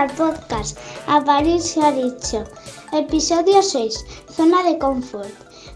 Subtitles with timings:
[0.00, 0.78] Al podcast
[1.08, 2.44] A París se ha dicho.
[2.90, 4.06] Episodio 6.
[4.30, 5.28] Zona de confort.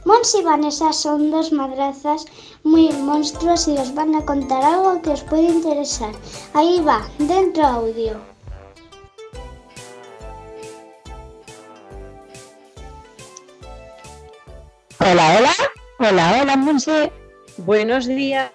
[0.06, 2.24] Mons y Vanessa son dos madrazas
[2.62, 6.14] muy monstruos y os van a contar algo que os puede interesar.
[6.54, 8.18] Ahí va, dentro audio.
[15.00, 15.52] Hola, hola.
[15.98, 17.12] Hola, hola, Monse.
[17.58, 18.50] Buenos días.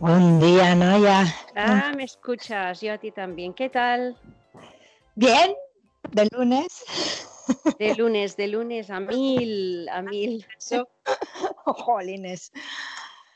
[0.00, 1.26] Buen día, Noya.
[1.54, 3.52] Ah, me escuchas, yo a ti también.
[3.52, 4.16] ¿Qué tal?
[5.20, 5.52] Bien,
[6.12, 6.84] de lunes.
[7.76, 10.46] De lunes, de lunes a mil, a mil.
[11.66, 12.52] Jolines.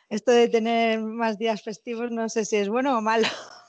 [0.08, 3.26] Esto de tener más días festivos no sé si es bueno o malo.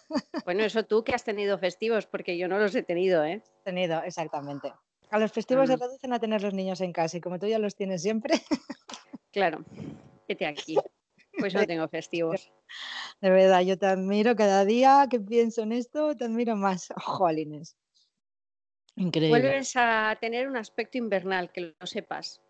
[0.45, 3.41] Bueno, eso tú que has tenido festivos, porque yo no los he tenido, ¿eh?
[3.63, 4.71] Tenido, exactamente.
[5.09, 5.79] A los festivos se Mm.
[5.79, 8.35] reducen a tener los niños en casa y como tú ya los tienes siempre,
[9.31, 9.65] Claro,
[10.27, 10.77] vete aquí.
[11.39, 12.51] Pues no tengo festivos.
[13.21, 16.89] de verdad, yo te admiro cada día que pienso en esto, te admiro más.
[16.95, 17.75] Jolines.
[18.95, 19.29] Increíble.
[19.39, 22.41] Vuelves a tener un aspecto invernal, que lo sepas.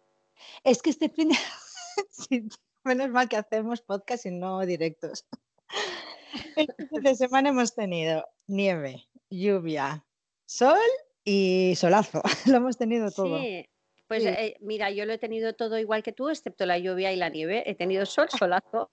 [0.63, 1.35] Es que este fin de...
[2.83, 5.25] menos mal que hacemos podcast y no directos.
[6.55, 10.03] Este fin de semana hemos tenido nieve, lluvia,
[10.45, 10.79] sol
[11.23, 12.23] y solazo.
[12.47, 13.37] Lo hemos tenido todo.
[13.39, 13.69] Sí,
[14.07, 14.29] pues Sí.
[14.29, 17.29] eh, mira, yo lo he tenido todo igual que tú, excepto la lluvia y la
[17.29, 17.63] nieve.
[17.69, 18.89] He tenido sol, solazo.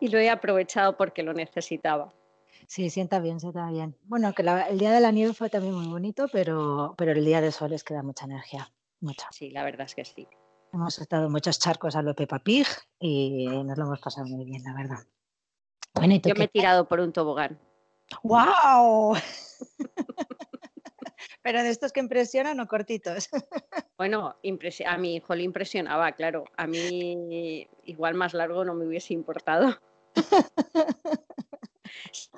[0.00, 2.14] y lo he aprovechado porque lo necesitaba.
[2.70, 3.96] Sí, sienta bien, sienta bien.
[4.04, 7.24] Bueno, que la- el día de la nieve fue también muy bonito, pero, pero el
[7.24, 8.72] día de sol es que da mucha energía.
[9.00, 9.26] Mucha.
[9.32, 10.28] Sí, la verdad es que sí.
[10.72, 12.68] Hemos estado muchos charcos a lo Peppa Pig
[13.00, 14.98] y nos lo hemos pasado muy bien, la verdad.
[15.94, 17.58] Bueno, ¿y tú Yo me he tirado por un tobogán.
[18.22, 19.16] ¡Wow!
[21.42, 23.28] pero de estos que impresionan o cortitos.
[23.98, 24.36] Bueno,
[24.86, 26.44] a mi hijo le impresionaba, claro.
[26.56, 29.76] A mí igual más largo no me hubiese importado.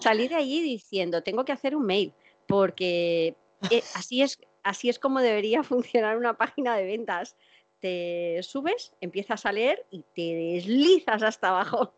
[0.01, 2.13] Salí de allí diciendo, tengo que hacer un mail,
[2.47, 3.37] porque
[3.71, 7.37] eh, así es, así es como debería funcionar una página de ventas.
[7.81, 11.95] Te subes, empiezas a leer y te deslizas hasta abajo.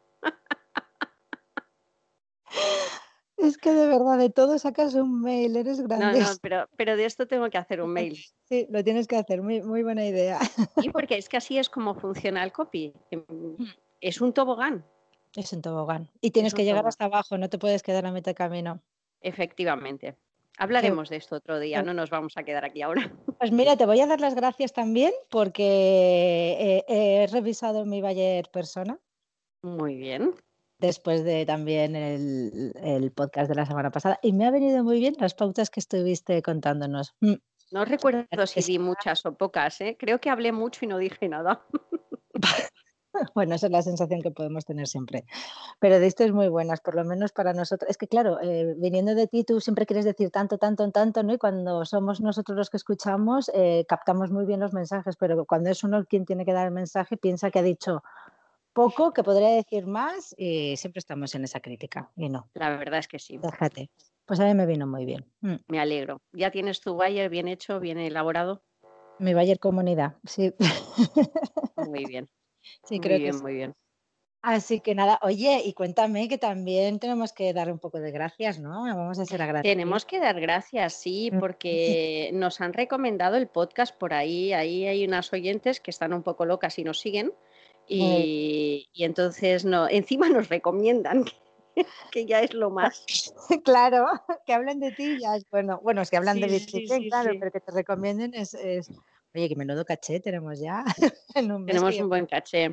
[3.36, 6.20] Es que de verdad, de todo sacas un mail, eres No, grande.
[6.20, 8.16] no, pero, pero de esto tengo que hacer un mail.
[8.46, 10.38] Sí, lo tienes que hacer, muy, muy buena idea.
[10.78, 12.92] Sí, porque es que así es como funciona el copy.
[14.02, 14.84] Es un tobogán.
[15.36, 16.10] Es un tobogán.
[16.20, 16.88] Y tienes Es que llegar tobogán.
[16.88, 18.80] hasta abajo, no te puedes quedar a mitad de camino.
[19.20, 20.16] Efectivamente.
[20.58, 23.02] Hablaremos de esto otro día, Qué- no nos vamos a quedar aquí ahora.
[23.40, 28.48] Pues mira, te voy a dar las gracias también porque eh, he revisado mi Bayer
[28.52, 28.98] persona
[29.62, 30.34] Muy bien.
[30.78, 35.00] después de también el, el podcast de la semana pasada y me ha venido muy
[35.00, 37.14] bien las pautas que estuviste contándonos.
[37.20, 37.34] Mm,
[37.72, 39.96] No recuerdo si di muchas o pocas, ¿eh?
[39.98, 41.66] Creo que hablé mucho y no dije nada.
[43.34, 45.24] Bueno, esa es la sensación que podemos tener siempre.
[45.80, 47.88] Pero de esto es muy buenas, por lo menos para nosotros.
[47.90, 51.32] Es que claro, eh, viniendo de ti, tú siempre quieres decir tanto, tanto, tanto, ¿no?
[51.34, 55.70] Y cuando somos nosotros los que escuchamos, eh, captamos muy bien los mensajes, pero cuando
[55.70, 58.02] es uno quien tiene que dar el mensaje, piensa que ha dicho
[58.72, 62.10] poco, que podría decir más, y siempre estamos en esa crítica.
[62.16, 63.38] Y no, La verdad es que sí.
[63.38, 63.90] déjate.
[64.26, 65.24] Pues a mí me vino muy bien.
[65.42, 66.20] Mm, Me alegro.
[66.32, 68.62] ¿Ya tienes tu Bayer bien hecho, bien elaborado?
[69.20, 70.52] Mi Bayer comunidad, sí.
[71.76, 72.28] Muy bien.
[72.84, 73.42] Sí, muy creo bien, que sí.
[73.42, 73.74] muy bien.
[74.46, 78.58] Así que nada, oye, y cuéntame que también tenemos que dar un poco de gracias,
[78.60, 78.82] ¿no?
[78.82, 79.72] Vamos a ser agradecidos.
[79.72, 81.38] Tenemos que dar gracias, sí, Mm.
[81.40, 84.52] porque nos han recomendado el podcast por ahí.
[84.52, 87.32] Ahí hay unas oyentes que están un poco locas y nos siguen.
[87.88, 91.24] Y, y entonces no, encima nos recomiendan,
[92.12, 93.04] que ya es lo más.
[93.64, 94.06] Claro,
[94.46, 95.80] que hablen de ti ya es bueno.
[95.82, 98.52] Bueno, es que hablan de Sí, Beatriz, sí, sí, claro, pero que te recomienden es,
[98.54, 98.90] es-
[99.34, 100.84] Oye, que menudo caché tenemos ya.
[101.34, 102.70] en un mes Tenemos un buen caché.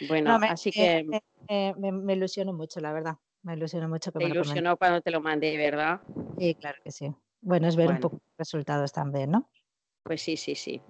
[0.00, 3.16] Bueno, No, me, así que me- me- me- me ilusionó mucho, la verdad.
[3.42, 6.00] Me ilusionó mucho que te me lo ilusionó cuando te lo mandé, ¿verdad?
[6.38, 7.12] Sí, claro que sí.
[7.42, 9.50] Bueno, es ver un poco los resultados también, ¿no?
[10.04, 10.80] Pues sí, sí, sí.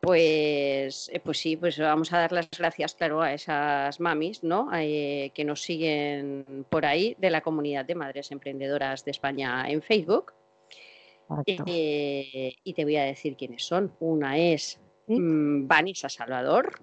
[0.00, 4.68] Pues, eh, pues sí, pues vamos a dar las gracias, claro, a esas mamis, ¿no?
[4.72, 9.82] Eh, que nos siguen por ahí de la comunidad de madres emprendedoras de España en
[9.82, 10.32] Facebook.
[11.46, 13.92] Eh, y te voy a decir quiénes son.
[14.00, 15.20] Una es Sí.
[15.20, 16.80] mm, Vanessa Salvador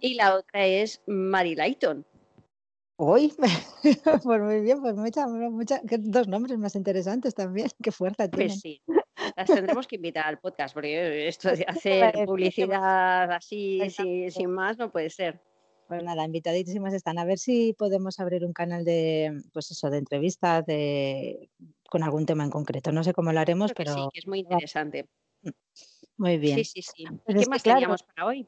[0.00, 2.04] y la otra es Mari Layton.
[2.96, 3.32] Uy,
[4.22, 5.26] pues muy bien, pues muchas,
[6.00, 7.68] dos nombres más interesantes también.
[7.82, 8.48] Qué fuerza tienen.
[8.48, 8.80] Pues sí,
[9.36, 13.80] las tendremos que invitar al podcast, porque esto de a hacer decir, ¿qué publicidad así
[14.30, 15.40] sin más no puede ser.
[15.88, 17.18] Pues nada, invitadísimas están.
[17.18, 21.50] A ver si podemos abrir un canal de, pues eso, de entrevistas de,
[21.88, 22.92] con algún tema en concreto.
[22.92, 25.08] No sé cómo lo haremos, Creo que sí, pero que es muy interesante.
[26.16, 26.58] muy bien.
[26.58, 27.04] Sí, sí, sí.
[27.04, 27.78] ¿Y Pues qué más claro.
[27.80, 28.46] teníamos para hoy?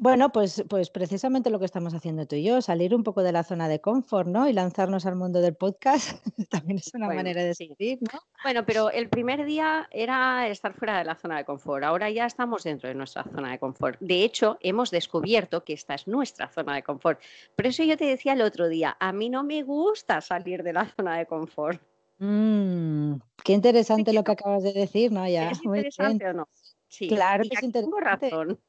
[0.00, 3.32] Bueno, pues, pues precisamente lo que estamos haciendo tú y yo, salir un poco de
[3.32, 4.48] la zona de confort, ¿no?
[4.48, 7.74] Y lanzarnos al mundo del podcast, también es una manera de sí.
[8.00, 8.20] ¿no?
[8.44, 11.82] Bueno, pero el primer día era estar fuera de la zona de confort.
[11.82, 13.98] Ahora ya estamos dentro de nuestra zona de confort.
[13.98, 17.20] De hecho, hemos descubierto que esta es nuestra zona de confort.
[17.56, 20.74] Por eso yo te decía el otro día, a mí no me gusta salir de
[20.74, 21.82] la zona de confort.
[22.18, 25.28] Mm, qué interesante lo que acabas de decir, ¿no?
[25.28, 26.48] Ya, ¿Es interesante o no?
[26.88, 28.60] Sí, Claro que es tengo razón.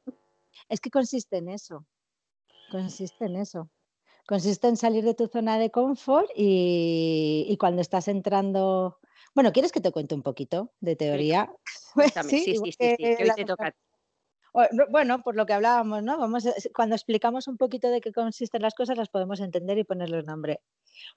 [0.68, 1.86] Es que consiste en eso,
[2.72, 3.69] consiste en eso.
[4.28, 9.00] Consiste en salir de tu zona de confort y, y cuando estás entrando...
[9.34, 11.51] Bueno, ¿quieres que te cuente un poquito de teoría?
[12.30, 13.75] Sí, Sí, sí, sí, hoy te toca.
[14.90, 16.18] Bueno, por lo que hablábamos, ¿no?
[16.18, 19.84] Vamos a- cuando explicamos un poquito de qué consisten las cosas, las podemos entender y
[19.84, 20.62] ponerles nombre.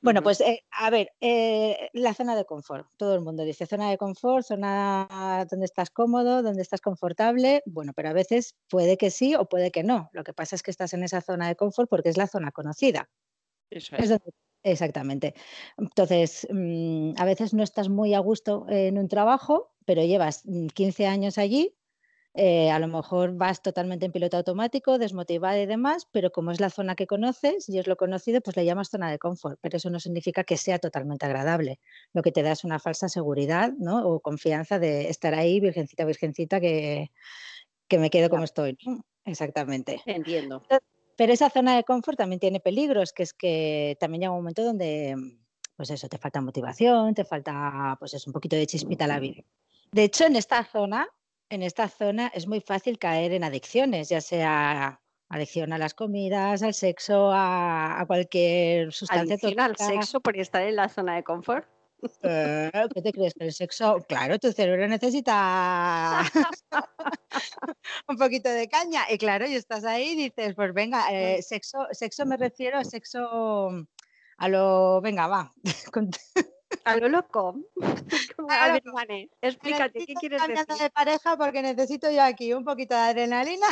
[0.03, 2.87] Bueno, pues eh, a ver, eh, la zona de confort.
[2.97, 7.62] Todo el mundo dice zona de confort, zona donde estás cómodo, donde estás confortable.
[7.67, 10.11] Bueno, pero a veces puede que sí o puede que no.
[10.12, 12.53] Lo que pasa es que estás en esa zona de confort porque es la zona
[12.53, 13.11] conocida.
[13.71, 14.09] Eso Es es.
[14.11, 15.35] donde- exactamente.
[15.79, 20.69] Entonces, mm, a veces no estás muy a gusto en un trabajo, pero llevas mm,
[20.69, 21.77] 15 años allí.
[22.34, 26.61] Eh, a lo mejor vas totalmente en piloto automático, desmotivada y demás, pero como es
[26.61, 29.58] la zona que conoces y es lo conocido, pues le llamas zona de confort.
[29.61, 31.79] Pero eso no significa que sea totalmente agradable.
[32.14, 34.06] Lo que te da es una falsa seguridad ¿no?
[34.06, 37.11] o confianza de estar ahí, virgencita, virgencita, que,
[37.87, 38.79] que me quedo como estoy.
[38.87, 39.05] ¿no?
[39.26, 40.00] Exactamente.
[40.06, 40.62] Entiendo.
[41.17, 44.64] Pero esa zona de confort también tiene peligros, que es que también llega un momento
[44.64, 45.14] donde,
[45.76, 49.20] pues eso, te falta motivación, te falta, pues es un poquito de chispita a la
[49.20, 49.43] vida.
[49.93, 51.06] De hecho, en esta zona,
[51.52, 56.62] en esta zona es muy fácil caer en adicciones, ya sea adicción a las comidas,
[56.62, 61.22] al sexo, a, a cualquier sustancia Adicción al sexo por estar en la zona de
[61.22, 61.69] confort.
[62.22, 63.34] Eh, ¿Qué te crees?
[63.34, 66.22] Que el sexo, claro, tu cerebro necesita
[68.08, 69.02] un poquito de caña.
[69.10, 72.84] Y claro, y estás ahí y dices, pues venga, eh, sexo, sexo me refiero a
[72.84, 73.87] sexo
[74.38, 75.55] a lo, venga, va.
[76.84, 77.54] A lo loco.
[78.36, 78.98] Como, A ver, loco.
[79.40, 80.84] Explícate, ¿qué quieres cambiando decir?
[80.84, 83.66] de pareja porque necesito yo aquí un poquito de adrenalina.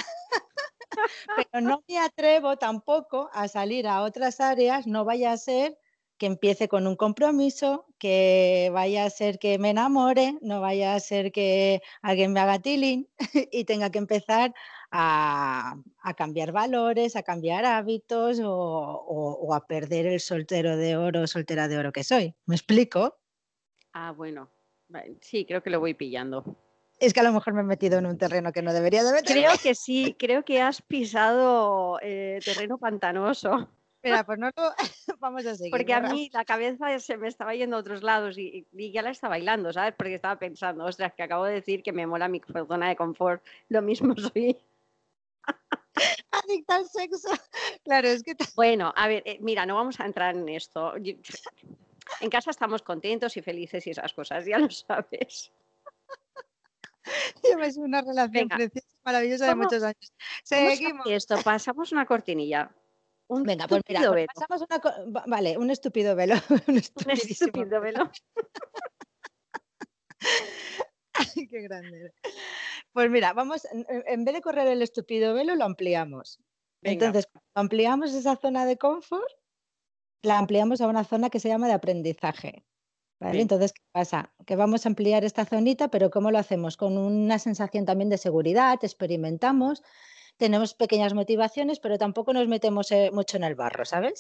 [1.37, 5.79] Pero no me atrevo tampoco a salir a otras áreas, no vaya a ser
[6.21, 11.01] que empiece con un compromiso, que vaya a ser que me enamore, no vaya a
[11.01, 13.09] ser que alguien me haga tilín
[13.51, 14.53] y tenga que empezar
[14.91, 20.95] a, a cambiar valores, a cambiar hábitos o, o- o a perder el soltero de
[20.99, 22.35] oro, soltera de oro que soy.
[22.45, 23.17] ¿Me explico?
[23.95, 24.51] Ah, bueno.
[25.23, 26.45] Sí, creo que lo voy pillando.
[26.99, 29.13] Es que a lo mejor me he metido en un terreno que no debería de
[29.13, 29.41] meterme.
[29.41, 33.71] Creo que sí, creo que has pisado eh, terreno pantanoso.
[34.02, 34.75] Mira, pues no lo...
[35.19, 35.70] vamos a seguir.
[35.70, 39.02] Porque a mí la cabeza se me estaba yendo a otros lados y, y ya
[39.02, 39.94] la estaba bailando, ¿sabes?
[39.97, 43.44] Porque estaba pensando, ostras, que acabo de decir que me mola mi zona de confort.
[43.69, 44.56] Lo mismo soy.
[46.31, 47.29] Adicta al sexo.
[47.85, 50.94] Claro, es que Bueno, a ver, eh, mira, no vamos a entrar en esto.
[50.97, 55.52] En casa estamos contentos y felices y esas cosas, ya lo sabes.
[57.42, 58.57] llevas una relación Venga.
[58.57, 60.12] preciosa, maravillosa de ¿Cómo- muchos años.
[60.49, 61.07] ¿Cómo se Seguimos.
[61.09, 61.37] esto?
[61.45, 62.71] Pasamos una cortinilla.
[63.31, 64.27] Un Venga, pues mira, pues velo.
[64.35, 65.25] pasamos una...
[65.27, 66.35] Vale, un estúpido velo.
[66.67, 68.11] Un estúpido velo.
[71.13, 72.13] Ay, qué grande.
[72.93, 76.41] Pues mira, vamos, en, vez de correr el estúpido velo, lo ampliamos.
[76.83, 77.07] Venga.
[77.07, 79.31] Entonces, ampliamos esa zona de confort,
[80.23, 82.65] la ampliamos a una zona que se llama de aprendizaje.
[83.21, 83.41] ¿vale?
[83.41, 84.35] Entonces, ¿qué pasa?
[84.45, 86.77] Que vamos a ampliar esta zonita, pero ¿cómo lo hacemos?
[86.77, 89.85] Con una sensación también de seguridad, experimentamos,
[90.44, 94.18] tenemos pequeñas motivaciones, pero tampoco nos metemos eh, mucho en el barro, ¿sabes?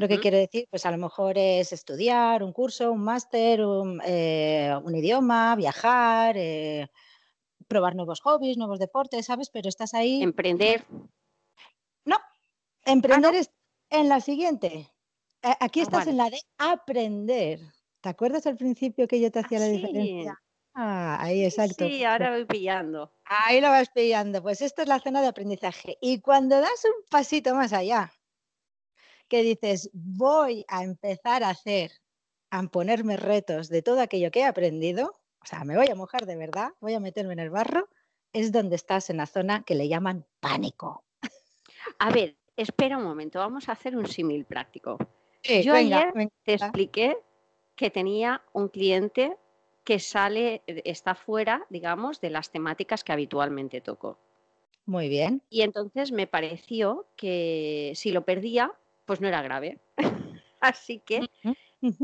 [0.00, 0.22] Lo que Ujú.
[0.22, 4.94] quiere decir, pues a lo mejor es estudiar un curso, un máster, un, eh, un
[4.94, 6.88] idioma, viajar, eh,
[7.68, 9.50] probar nuevos hobbies, nuevos deportes, ¿sabes?
[9.50, 10.16] Pero estás ahí.
[10.26, 10.84] Emprender.
[12.06, 12.16] No,
[12.84, 13.50] emprender es
[13.90, 14.92] en la siguiente.
[15.60, 16.08] Aquí Ah, estás vale.
[16.08, 17.60] en la de aprender.
[18.02, 19.68] ¿Te acuerdas al principio que yo te hacía la sí.
[19.68, 20.38] diferencia?
[20.74, 21.86] Ah, ahí, exacto.
[21.86, 23.12] Sí, ahora voy pillando.
[23.24, 24.42] Ahí lo vas pillando.
[24.42, 25.96] Pues esto es la zona de aprendizaje.
[26.00, 28.12] Y cuando das un pasito más allá,
[29.28, 31.92] que dices, voy a empezar a hacer,
[32.50, 36.26] a ponerme retos de todo aquello que he aprendido, o sea, me voy a mojar
[36.26, 37.88] de verdad, voy a meterme en el barro,
[38.32, 41.04] es donde estás en la zona que le llaman pánico.
[41.98, 44.98] A ver, espera un momento, vamos a hacer un símil práctico.
[45.42, 47.18] Sí, Yo venga, ayer Te expliqué
[47.76, 49.36] que tenía un cliente
[49.84, 54.18] que sale, eh, está fuera, digamos, de las temáticas que habitualmente toco.
[54.86, 55.42] Muy bien.
[55.48, 58.72] Y entonces me pareció que si lo perdía,
[59.04, 59.78] pues no era grave.
[60.60, 61.28] Así que,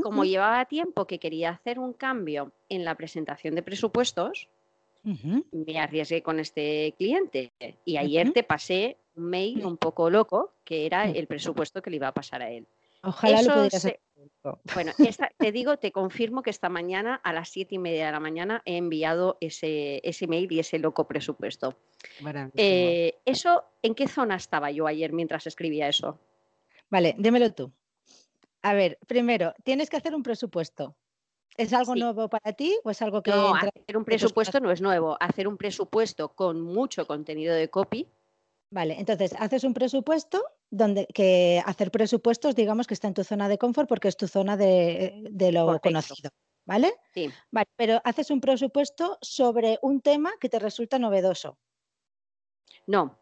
[0.03, 4.49] como llevaba tiempo que quería hacer un cambio en la presentación de presupuestos,
[5.03, 7.53] me arriesgué con este cliente
[7.87, 11.97] y ayer te pasé un mail un poco loco que era el presupuesto que le
[11.97, 12.67] iba a pasar a él.
[13.03, 14.01] Ojalá lo pudieras hacer.
[14.75, 14.93] Bueno,
[15.39, 18.63] te digo, te confirmo que esta mañana a las siete y media de la mañana
[18.65, 21.77] he enviado ese, ese mail y ese loco presupuesto.
[22.55, 26.19] Eh, ¿Eso en qué zona estaba yo ayer mientras escribía eso?
[26.89, 27.73] Vale, dímelo tú.
[28.63, 30.97] A ver, primero, tienes que hacer un presupuesto.
[31.57, 33.31] ¿Es algo nuevo para ti o es algo que...
[33.31, 35.17] No, hacer un presupuesto no es nuevo.
[35.21, 38.09] Hacer un presupuesto con mucho contenido de copy.
[38.71, 43.49] Vale, entonces haces un presupuesto donde que hacer presupuestos, digamos que está en tu zona
[43.49, 46.31] de confort porque es tu zona de, lo conocido.
[46.67, 46.95] ¿Vale?
[47.15, 47.31] Sí.
[47.51, 51.59] Vale, pero haces un presupuesto sobre un tema que te resulta novedoso.
[52.87, 53.21] No,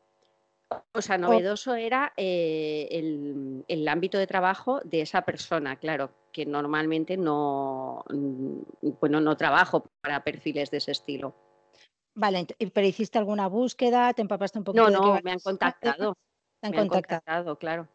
[0.93, 2.89] o sea, novedoso era eh,
[3.69, 8.61] el, ámbito de trabajo de esa persona, claro, que normalmente no, mm,
[9.01, 11.35] bueno, no trabajo para perfiles de ese estilo.
[12.15, 14.91] Vale, pero hiciste alguna búsqueda, te empapaste un poquito.
[14.91, 16.17] No, no, me han contactado.
[16.63, 16.87] Han me contactado.
[16.87, 17.89] han contactado, claro.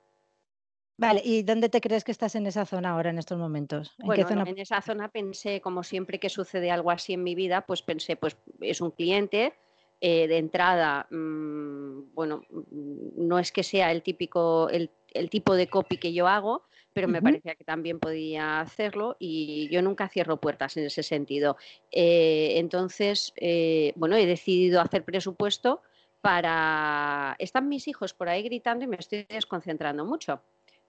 [0.97, 3.93] Vale, ¿y dónde te crees que estás en esa zona ahora, en estos momentos?
[3.99, 7.65] ¿En bueno, en esa zona pensé, como siempre que sucede algo así en mi vida,
[7.65, 9.53] pues pensé, pues es un cliente,
[10.01, 14.91] eh, de entrada, mm, bueno, mm, no es que sea el típico, el,
[15.29, 19.81] tipo de copy que yo hago, pero me parecía que también podía hacerlo y yo
[19.81, 21.57] nunca cierro puertas en ese sentido.
[21.91, 25.81] Eh, entonces, eh, bueno, he decidido hacer presupuesto
[26.23, 27.35] para...
[27.37, 30.41] Están mis hijos por ahí gritando y me estoy desconcentrando mucho.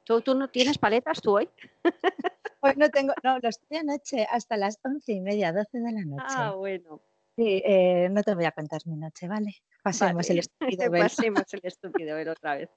[0.04, 1.48] ¿Tú, tú no tienes paletas tú hoy?
[2.60, 6.02] Hoy no tengo, no, los estoy anoche hasta las once y media, doce de la
[6.02, 6.24] noche.
[6.28, 7.02] Ah, bueno.
[7.36, 9.56] Sí, eh, no te voy a contar mi noche, ¿vale?
[9.82, 12.70] Pasemos el estúpido Pasemos el estúpido ver otra vez.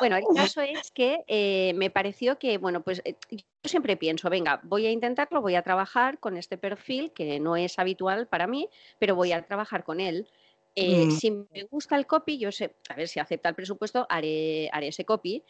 [0.00, 0.24] Bueno, el
[0.56, 4.86] caso es que eh, me pareció que, bueno, pues eh, yo siempre pienso, venga, voy
[4.86, 8.68] a intentarlo, voy a trabajar con este perfil que no es habitual para mí,
[8.98, 10.28] pero voy a trabajar con él.
[10.76, 11.10] Mm.
[11.10, 14.88] Si me gusta el copy, yo sé, a ver si acepta el presupuesto, haré, haré
[14.88, 15.44] ese copy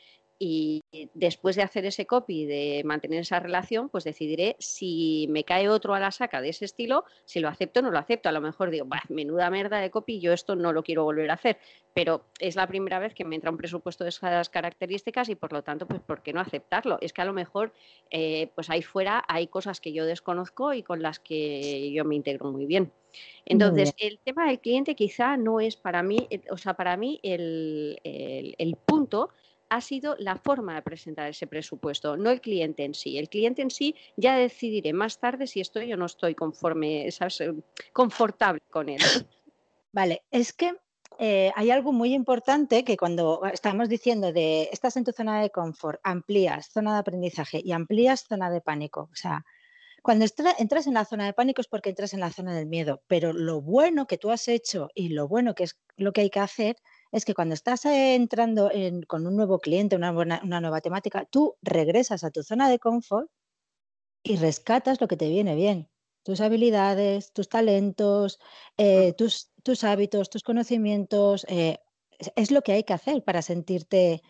[0.45, 0.83] y
[1.15, 5.95] después de hacer ese copy, de mantener esa relación, pues decidiré si me cae otro
[5.95, 8.29] a la saca de ese estilo, si lo acepto o no lo acepto.
[8.29, 11.35] A lo mejor digo, menuda merda de copy, yo esto no lo quiero volver a
[11.35, 11.59] hacer.
[11.95, 15.53] Pero es la primera vez que me entra un presupuesto de esas características y por
[15.53, 16.99] lo tanto, pues ¿por qué no aceptarlo?
[17.01, 17.73] Es que a lo mejor,
[18.11, 22.17] eh, pues ahí fuera hay cosas que yo desconozco y con las que yo me
[22.17, 22.91] integro muy bien.
[23.45, 27.21] Entonces, el tema del cliente quizá no es para mí, eh, o sea, para mí
[27.23, 29.31] el, el punto
[29.73, 33.17] ha sido la forma de presentar ese presupuesto, no el cliente en sí.
[33.17, 37.53] El cliente en sí ya decidiré más tarde si estoy o no estoy conforme, eh,
[37.95, 39.01] confortable con él.
[39.93, 40.75] Vale, es que
[41.19, 45.49] eh, hay algo muy importante que cuando estamos diciendo de estás en tu zona de
[45.49, 49.09] confort, amplías zona de aprendizaje y amplías zona de pánico.
[49.11, 49.43] O sea,
[50.03, 50.27] cuando
[50.59, 53.33] entras en la zona de pánico es porque entras en la zona del miedo, pero
[53.33, 56.41] lo bueno que tú has hecho y lo bueno que es lo que hay que
[56.41, 56.77] hacer
[57.13, 58.71] es que cuando estás entrando
[59.07, 63.31] con un nuevo cliente, una, una nueva temática, tú regresas a tu zona de confort
[64.23, 65.91] y rescatas lo que te viene bien.
[66.25, 68.39] Tus habilidades, tus talentos,
[68.79, 71.45] eh, tus, tus, hábitos, tus conocimientos.
[71.49, 71.79] Eh,
[72.37, 74.23] es, lo que hay que hacer para sentirte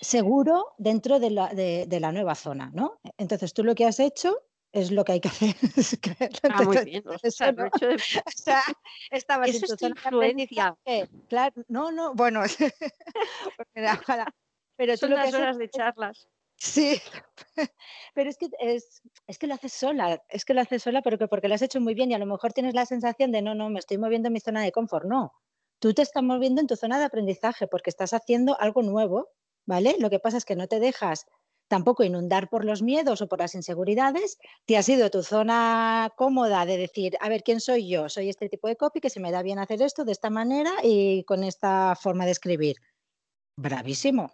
[0.00, 3.00] seguro dentro de la, de la nueva zona, ¿no?
[3.18, 4.36] Entonces tú lo que has hecho
[4.72, 5.54] es lo que hay que hacer.
[6.50, 7.02] ah, muy bien.
[7.24, 7.64] O sea, no,
[8.26, 8.62] o sea,
[9.10, 10.76] estaba Eso es influencia.
[11.28, 12.42] Claro, no, no, bueno,
[14.76, 16.28] pero son las horas de charlas.
[16.56, 17.00] Sí,
[18.14, 21.16] pero es que es, es, que lo haces sola, es que lo haces sola, pero
[21.16, 23.40] que porque lo has hecho muy bien y a lo mejor tienes la sensación de
[23.40, 25.06] no, no, me estoy moviendo en mi zona de confort.
[25.06, 25.32] No,
[25.78, 29.30] tú te estás moviendo en tu zona de aprendizaje porque estás haciendo algo nuevo,
[29.64, 29.96] ¿vale?
[29.98, 31.26] Lo que pasa es que no te dejas
[31.70, 36.12] tampoco inundar por los miedos o por las inseguridades, te has ido a tu zona
[36.16, 38.08] cómoda de decir, a ver, ¿quién soy yo?
[38.08, 40.72] Soy este tipo de copy que se me da bien hacer esto de esta manera
[40.82, 42.76] y con esta forma de escribir.
[43.56, 44.32] Bravísimo.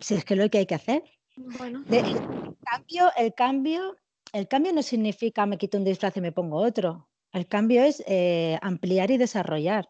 [0.00, 1.04] Si es que lo que hay que hacer.
[1.36, 1.84] Bueno.
[1.88, 3.96] el, cambio, el, cambio,
[4.32, 7.08] el cambio no significa me quito un disfraz y me pongo otro.
[7.30, 9.88] El cambio es eh, ampliar y desarrollar.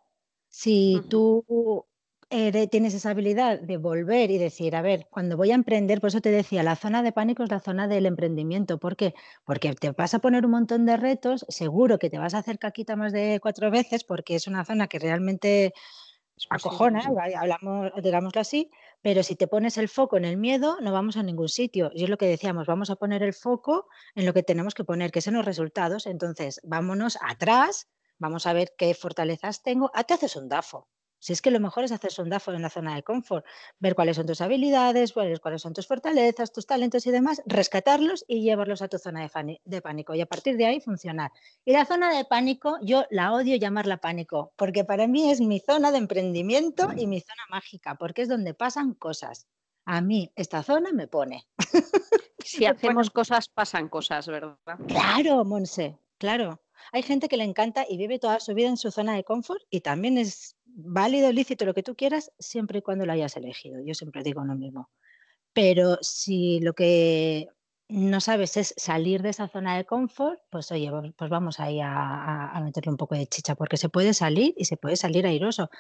[0.51, 1.87] Si tú
[2.31, 6.09] eh, tienes esa habilidad de volver y decir, a ver, cuando voy a emprender, por
[6.09, 8.79] eso te decía, la zona de pánico es la zona del emprendimiento.
[8.79, 9.15] ¿Por qué?
[9.45, 12.59] Porque te vas a poner un montón de retos, seguro que te vas a hacer
[12.59, 15.73] caquita más de cuatro veces, porque es una zona que realmente
[16.51, 17.01] acojona,
[17.39, 18.71] hablamos, digámoslo así,
[19.03, 21.91] pero si te pones el foco en el miedo, no vamos a ningún sitio.
[21.95, 24.85] Y es lo que decíamos, vamos a poner el foco en lo que tenemos que
[24.85, 26.07] poner, que son los resultados.
[26.07, 29.93] Entonces, vámonos atrás, vamos a ver qué fortalezas tengo.
[29.95, 32.63] Ah, te haces un DAFO Si es que lo mejor es hacerse un DAFO en
[32.63, 33.45] la zona de confort,
[33.79, 38.25] ver cuáles son tus habilidades, cuáles, cuáles son tus fortalezas, tus talentos y demás, rescatarlos
[38.29, 41.33] y llevarlos a tu zona de, de, pánico y a partir de ahí funcionar.
[41.65, 45.61] Y la zona de pánico, yo la odio llamarla pánico, porque para mí es mi
[45.61, 49.47] zona de emprendimiento y mi zona mágica, porque es donde pasan cosas.
[49.85, 51.47] A mí esta zona me pone.
[52.47, 54.57] Si hacemos cosas, pasan cosas, ¿verdad?
[54.87, 56.63] Claro, Monse, claro.
[56.93, 59.63] Hay gente que le encanta y vive toda su vida en su zona de confort
[59.69, 63.81] y también es válido, lícito, lo que tú quieras, siempre y cuando lo hayas elegido.
[63.85, 64.91] Yo siempre digo lo mismo.
[65.53, 67.49] Pero si lo que
[67.89, 72.51] no sabes es salir de esa zona de confort, pues oye, pues vamos ahí a,
[72.51, 75.71] a, meterle un poco de chicha, porque se puede salir y se puede salir airoso.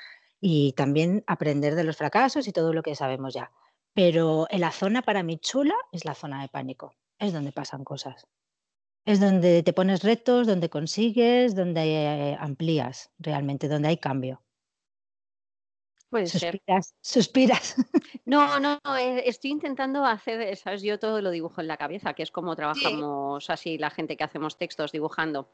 [0.41, 3.53] Y también aprender de los fracasos y todo lo que sabemos ya.
[3.95, 7.85] Pero en la zona para mí chula es la zona de pánico, es donde pasan
[7.85, 8.27] cosas.
[9.05, 14.43] Es donde te pones retos, donde consigues, donde eh, amplías realmente, donde hay cambio.
[16.11, 16.97] Puede suspiras, ser.
[17.01, 17.77] Suspiras.
[18.25, 22.25] No, no, eh, estoy intentando hacer, sabes, yo todo lo dibujo en la cabeza, que
[22.25, 25.49] es como trabajamos así la gente que hacemos textos dibujando.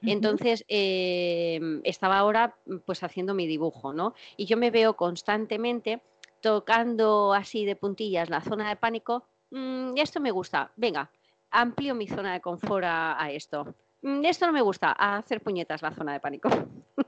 [0.00, 2.56] Entonces, em, estaba ahora
[2.86, 4.14] pues haciendo mi dibujo, ¿no?
[4.38, 6.00] Y yo me veo constantemente
[6.40, 9.26] tocando así de puntillas la zona de pánico.
[9.50, 11.10] Mm, esto me gusta, venga,
[11.50, 13.74] amplio mi zona de confort a, esto.
[14.02, 16.48] Mm, esto no me gusta, a hacer puñetas la zona de pánico.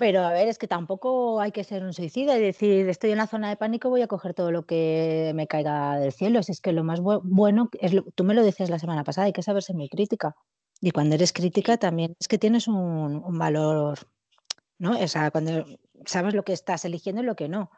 [0.00, 3.18] Pero a ver, es que tampoco hay que ser un suicida y decir, estoy en
[3.18, 6.42] la zona de pánico, voy a coger todo lo que me caiga del cielo.
[6.42, 9.34] Si es que lo más bueno, es tú me lo decías la semana pasada, hay
[9.34, 10.34] que saber ser muy crítica.
[10.80, 13.98] Y cuando eres crítica también es que tienes un, valor,
[14.78, 14.98] ¿no?
[14.98, 15.66] O sea, cuando
[16.06, 17.70] sabes lo que estás eligiendo y lo que no.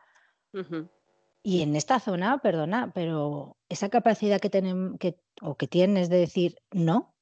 [1.43, 6.19] Y en esta zona, perdona, pero esa capacidad que, tenemos, que, o que tienes de
[6.19, 7.17] decir no,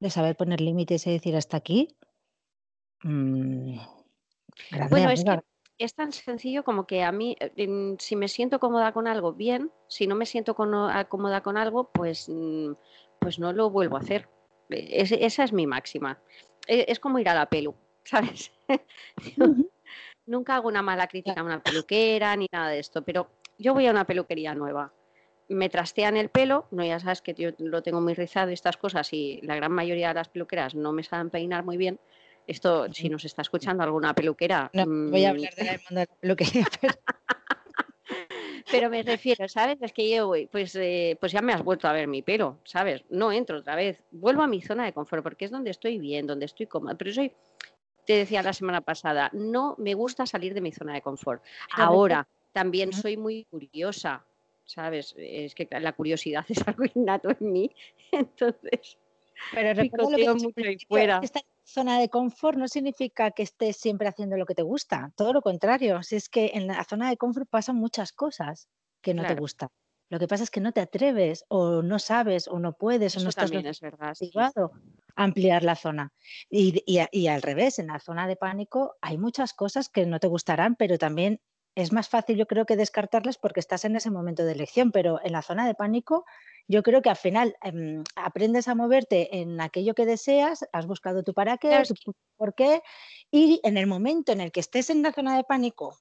[0.00, 1.96] de saber poner límites y decir hasta aquí.
[3.04, 3.78] Mmm,
[4.90, 8.92] bueno, es que es tan sencillo como que a mí, eh, si me siento cómoda
[8.92, 12.72] con algo, bien, si no me siento cómoda con algo, pues, mm,
[13.18, 14.28] pues no lo vuelvo a hacer.
[14.68, 16.18] esa es mi máxima.
[16.66, 18.52] E, es, como ir a la pelu, ¿sabes?
[20.26, 23.86] nunca hago una mala crítica a una peluquera ni nada de esto, pero yo voy
[23.86, 24.92] a una peluquería nueva,
[25.48, 28.76] me trastean el pelo, no ya sabes que yo lo tengo muy rizado y estas
[28.76, 32.00] cosas y la gran mayoría de las peluqueras no me saben peinar muy bien.
[32.46, 34.70] Esto, si nos está escuchando alguna peluquera...
[34.72, 36.94] No, voy a mm, hablar de la, de la peluquería, pero...
[38.70, 39.78] pero me refiero, ¿sabes?
[39.80, 42.58] Es que yo voy, pues, eh, pues ya me has vuelto a ver mi pelo,
[42.64, 43.04] ¿sabes?
[43.10, 46.26] No entro otra vez, vuelvo a mi zona de confort porque es donde estoy bien,
[46.26, 47.32] donde estoy cómoda, pero soy,
[48.06, 51.42] te decía la semana pasada, no me gusta salir de mi zona de confort.
[51.76, 54.24] Ahora, también soy muy curiosa,
[54.64, 55.14] ¿sabes?
[55.16, 57.70] Es que la curiosidad es algo innato en mí,
[58.10, 58.98] entonces.
[59.52, 59.74] Pero
[60.36, 61.20] mucho y fuera.
[61.22, 65.32] Esta zona de confort no significa que estés siempre haciendo lo que te gusta, todo
[65.32, 66.02] lo contrario.
[66.02, 68.68] Si es que en la zona de confort pasan muchas cosas
[69.00, 69.68] que no te gustan.
[70.12, 73.20] Lo que pasa es que no te atreves o no sabes o no puedes o
[73.20, 74.70] no estás es verdad, a
[75.16, 76.12] ampliar la zona.
[76.50, 80.26] Y, y, al revés, en la zona de pánico hay muchas cosas que no te
[80.26, 81.40] gustarán, pero también
[81.74, 85.20] es más fácil yo creo que descartarlas porque estás en ese momento de elección, pero
[85.24, 86.24] en la zona de pánico
[86.68, 91.22] yo creo que al final em, aprendes a moverte en aquello que deseas, has buscado
[91.22, 92.82] tu para qué, tu por qué,
[93.30, 95.98] y en el momento en el que estés en la zona de pánico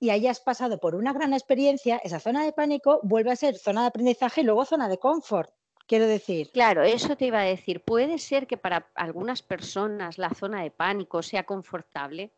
[0.00, 3.82] y hayas pasado por una gran experiencia, esa zona de pánico vuelve a ser zona
[3.82, 5.52] de aprendizaje y luego zona de confort.
[5.86, 6.50] Quiero decir.
[6.52, 7.84] Claro, eso te iba a decir.
[7.84, 12.32] Puede ser que para algunas personas la zona de pánico sea confortable.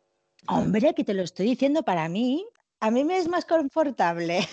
[0.47, 2.45] Hombre, que te lo estoy diciendo para mí,
[2.79, 4.47] a mí me es más confortable.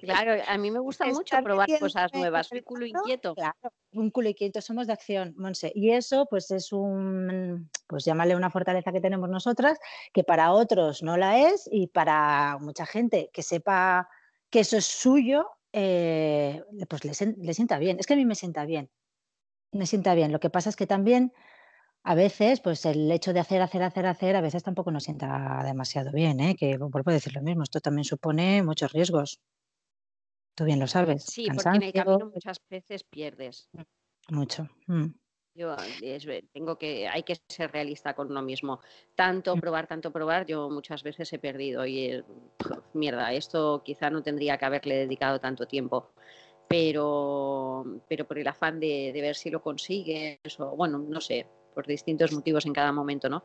[0.00, 2.52] Claro, a mí me gusta mucho probar cosas nuevas.
[2.52, 3.34] Un culo inquieto.
[3.34, 5.72] Claro, un culo inquieto, somos de acción, Monse.
[5.74, 9.78] Y eso, pues es un, pues llámale una fortaleza que tenemos nosotras,
[10.12, 14.08] que para otros no la es y para mucha gente que sepa
[14.50, 17.98] que eso es suyo, eh, pues le, le sienta bien.
[17.98, 18.90] Es que a mí me sienta bien.
[19.72, 20.32] Me sienta bien.
[20.32, 21.32] Lo que pasa es que también
[22.02, 25.62] a veces, pues el hecho de hacer, hacer, hacer, hacer, a veces tampoco nos sienta
[25.64, 26.56] demasiado bien, ¿eh?
[26.56, 29.40] que vuelvo a decir lo mismo, esto también supone muchos riesgos.
[30.54, 31.24] Tú bien lo sabes.
[31.24, 33.68] Sí, porque en el camino muchas veces pierdes.
[34.28, 34.68] Mucho.
[34.86, 35.06] Mm.
[35.54, 35.76] Yo
[36.52, 38.80] tengo que, hay que ser realista con uno mismo.
[39.14, 39.60] Tanto mm.
[39.60, 42.22] probar, tanto probar, yo muchas veces he perdido y
[42.94, 46.12] mierda, esto quizá no tendría que haberle dedicado tanto tiempo.
[46.66, 51.46] Pero, pero por el afán de, de ver si lo consigues, o bueno, no sé,
[51.80, 53.42] por distintos motivos en cada momento, ¿no?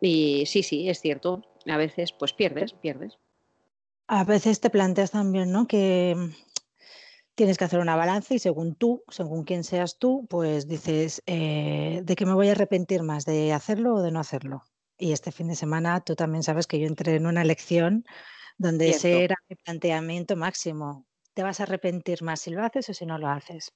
[0.00, 3.18] Y sí, sí, es cierto, a veces pues pierdes, pierdes.
[4.06, 5.66] A veces te planteas también, ¿no?
[5.66, 6.14] Que
[7.34, 12.00] tienes que hacer una balanza y según tú, según quién seas tú, pues dices, eh,
[12.04, 13.24] ¿de qué me voy a arrepentir más?
[13.24, 14.62] ¿De hacerlo o de no hacerlo?
[14.96, 18.04] Y este fin de semana tú también sabes que yo entré en una lección
[18.56, 21.06] donde ese era mi planteamiento máximo.
[21.34, 23.72] Te vas a arrepentir más si lo haces o si no lo haces.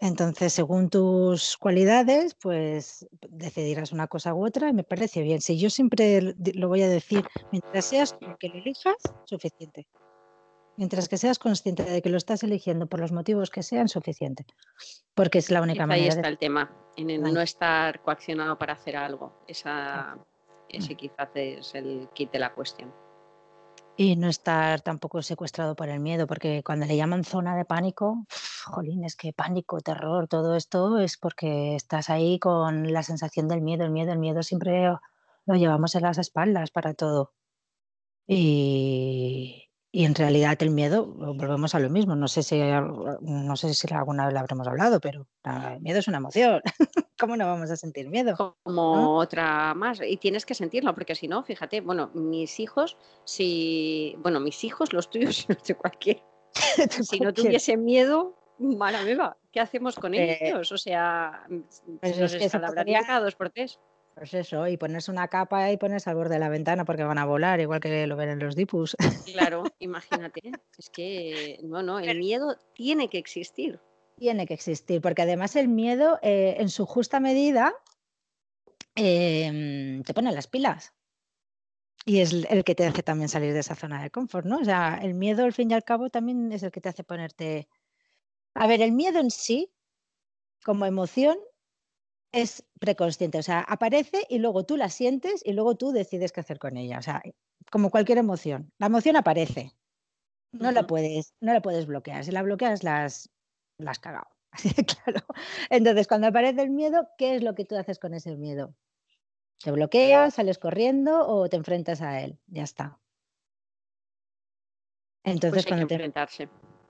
[0.00, 5.40] Entonces, según tus cualidades, pues decidirás una cosa u otra y me parece bien.
[5.40, 9.86] Si yo siempre lo voy a decir, mientras seas que lo elijas, suficiente.
[10.76, 14.46] Mientras que seas consciente de que lo estás eligiendo por los motivos que sean, suficiente.
[15.14, 16.04] Porque es la única manera.
[16.04, 19.44] Ahí está el tema, en no estar coaccionado para hacer algo.
[19.46, 20.18] Esa,
[20.68, 22.92] ese quizás es el kit de la cuestión.
[24.04, 28.26] Y no estar tampoco secuestrado por el miedo, porque cuando le llaman zona de pánico,
[28.66, 33.60] jolín, es que pánico, terror, todo esto es porque estás ahí con la sensación del
[33.60, 34.88] miedo, el miedo, el miedo siempre
[35.46, 37.32] lo llevamos en las espaldas para todo.
[38.26, 39.61] Y,
[39.94, 42.58] y en realidad el miedo, volvemos a lo mismo, no sé si,
[43.20, 46.62] no sé si alguna vez lo habremos hablado, pero el miedo es una emoción.
[47.18, 48.56] ¿Cómo no vamos a sentir miedo?
[48.62, 54.16] Como otra más, y tienes que sentirlo, porque si no, fíjate, bueno, mis hijos, si,
[54.20, 56.22] bueno, mis hijos, los tuyos, de cualquier,
[57.02, 60.72] si no tuviesen miedo, mala meva, ¿qué hacemos con eh, ellos?
[60.72, 61.46] O sea,
[62.00, 63.78] pues nos es cada dos por tres.
[64.14, 67.18] Pues eso, y ponerse una capa y ponerse al borde de la ventana porque van
[67.18, 68.94] a volar, igual que lo ven en los dipus.
[69.24, 70.52] Claro, imagínate.
[70.76, 73.80] Es que, no, no, el miedo tiene que existir.
[74.16, 77.74] Tiene que existir, porque además el miedo, eh, en su justa medida,
[78.94, 80.92] em, te pone las pilas.
[82.04, 84.58] Y es el que te hace también salir de esa zona de confort, ¿no?
[84.58, 87.04] O sea, el miedo, al fin y al cabo, también es el que te hace
[87.04, 87.68] ponerte.
[88.54, 89.72] A ver, el miedo en sí,
[90.64, 91.38] como emoción,
[92.32, 96.40] es preconsciente, o sea, aparece y luego tú la sientes y luego tú decides qué
[96.40, 97.22] hacer con ella, o sea,
[97.70, 98.72] como cualquier emoción.
[98.78, 99.72] La emoción aparece,
[100.52, 102.24] no la puedes, no la puedes bloquear.
[102.24, 103.30] Si la bloqueas, las,
[103.78, 104.28] las cagado.
[104.50, 105.20] Así de claro.
[105.70, 108.74] Entonces, cuando aparece el miedo, ¿qué es lo que tú haces con ese miedo?
[109.62, 112.38] ¿Te bloqueas, sales corriendo o te enfrentas a él?
[112.46, 112.98] Ya está.
[115.24, 116.48] Entonces, pues cuando te enfrentarse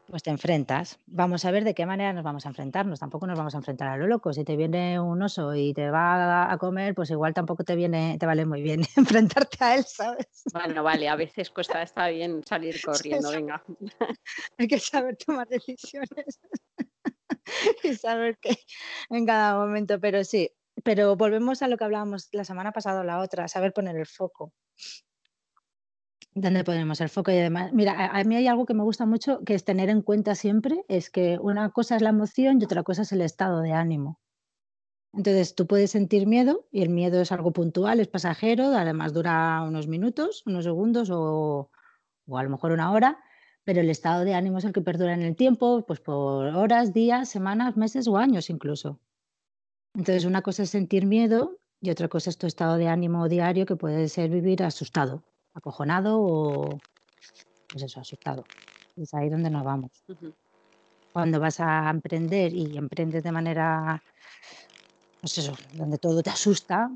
[0.08, 0.98] pues te enfrentas.
[1.06, 3.00] Vamos a ver de qué manera nos vamos a enfrentarnos.
[3.00, 4.32] Tampoco nos vamos a enfrentar a lo loco.
[4.32, 8.16] Si te viene un oso y te va a comer, pues igual tampoco te viene,
[8.18, 10.26] te vale muy bien enfrentarte a él, ¿sabes?
[10.52, 13.62] Bueno, vale, a veces cuesta, está bien salir corriendo, venga.
[14.58, 16.40] Hay que saber tomar decisiones
[17.82, 18.56] y saber que
[19.10, 20.50] en cada momento, pero sí.
[20.84, 24.06] Pero volvemos a lo que hablábamos la semana pasada o la otra, saber poner el
[24.06, 24.52] foco
[26.34, 29.40] donde ponemos el foco y además, mira, a, mí hay algo que me gusta mucho
[29.44, 32.82] que es tener en cuenta siempre, es que una cosa es la emoción y otra
[32.82, 34.18] cosa es el estado de ánimo.
[35.14, 39.62] Entonces, tú puedes sentir miedo y el miedo es algo puntual, es pasajero, además dura
[39.62, 41.70] unos minutos, unos segundos o,
[42.26, 43.18] o a lo mejor una hora,
[43.64, 46.94] pero el estado de ánimo es el que perdura en el tiempo, pues por horas,
[46.94, 49.00] días, semanas, meses o años incluso.
[49.94, 53.66] Entonces, una cosa es sentir miedo y otra cosa es tu estado de ánimo diario
[53.66, 56.78] que puede ser vivir asustado acojonado o,
[57.68, 58.44] pues eso, asustado.
[58.96, 59.90] Es ahí donde nos vamos.
[61.12, 64.02] Cuando vas a emprender y emprendes de manera,
[65.20, 66.90] pues eso, donde todo te asusta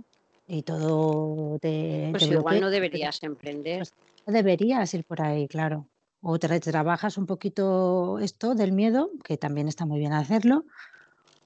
[0.46, 2.08] y todo te...
[2.12, 3.78] Pues igual no deberías emprender.
[3.78, 3.94] Pues
[4.26, 5.86] no deberías ir por ahí, claro.
[6.22, 10.64] O te trabajas un poquito esto del miedo, que también está muy bien hacerlo.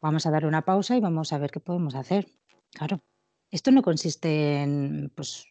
[0.01, 2.29] Vamos a dar una pausa y vamos a ver qué podemos hacer.
[2.73, 3.01] Claro.
[3.51, 5.50] Esto no consiste en, pues,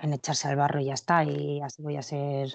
[0.00, 2.54] en echarse al barro y ya está, y así voy a ser,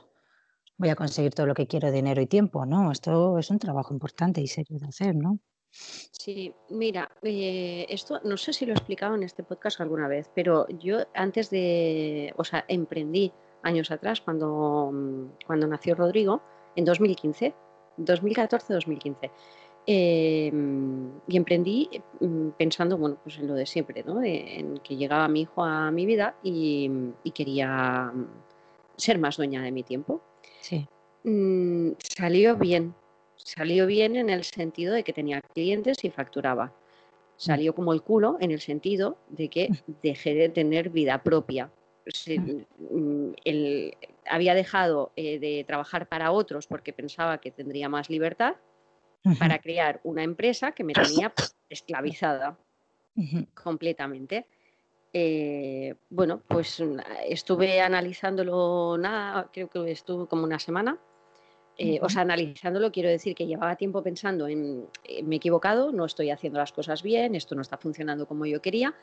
[0.77, 2.91] voy a conseguir todo lo que quiero, dinero y tiempo, ¿no?
[2.91, 5.39] Esto es un trabajo importante y serio de hacer, ¿no?
[5.71, 10.29] Sí, mira, eh, esto no sé si lo he explicado en este podcast alguna vez,
[10.33, 14.91] pero yo antes de, o sea, emprendí años atrás cuando,
[15.45, 16.41] cuando nació Rodrigo,
[16.75, 17.53] en 2015,
[17.97, 19.31] 2014-2015.
[19.85, 21.89] Em, y emprendí
[22.19, 24.21] mm, pensando, bueno, pues en lo de siempre, ¿no?
[24.21, 26.91] en que llegaba mi hijo a mi vida y,
[27.33, 28.27] quería mm,
[28.97, 30.21] ser más dueña de mi tiempo.
[30.61, 30.85] Sí.
[31.23, 32.93] Mm, salió bien,
[33.35, 36.71] salió bien en el sentido de que tenía clientes y facturaba.
[37.35, 39.69] Salió como el culo en el sentido de que
[40.03, 41.71] dejé de tener vida propia.
[44.29, 48.55] había dejado eh, de trabajar para otros porque pensaba que tendría más libertad
[49.37, 51.33] para crear una empresa que me tenía
[51.69, 52.57] esclavizada
[53.53, 54.45] completamente.
[55.11, 56.81] Eh, bueno, pues
[57.27, 60.97] estuve analizándolo, nada, creo que estuve como una semana.
[61.81, 65.93] Eh, o sea, analizándolo, quiero decir que llevaba tiempo pensando en, eh, me he equivocado,
[65.93, 68.93] no estoy haciendo las cosas bien, esto no está funcionando como yo quería.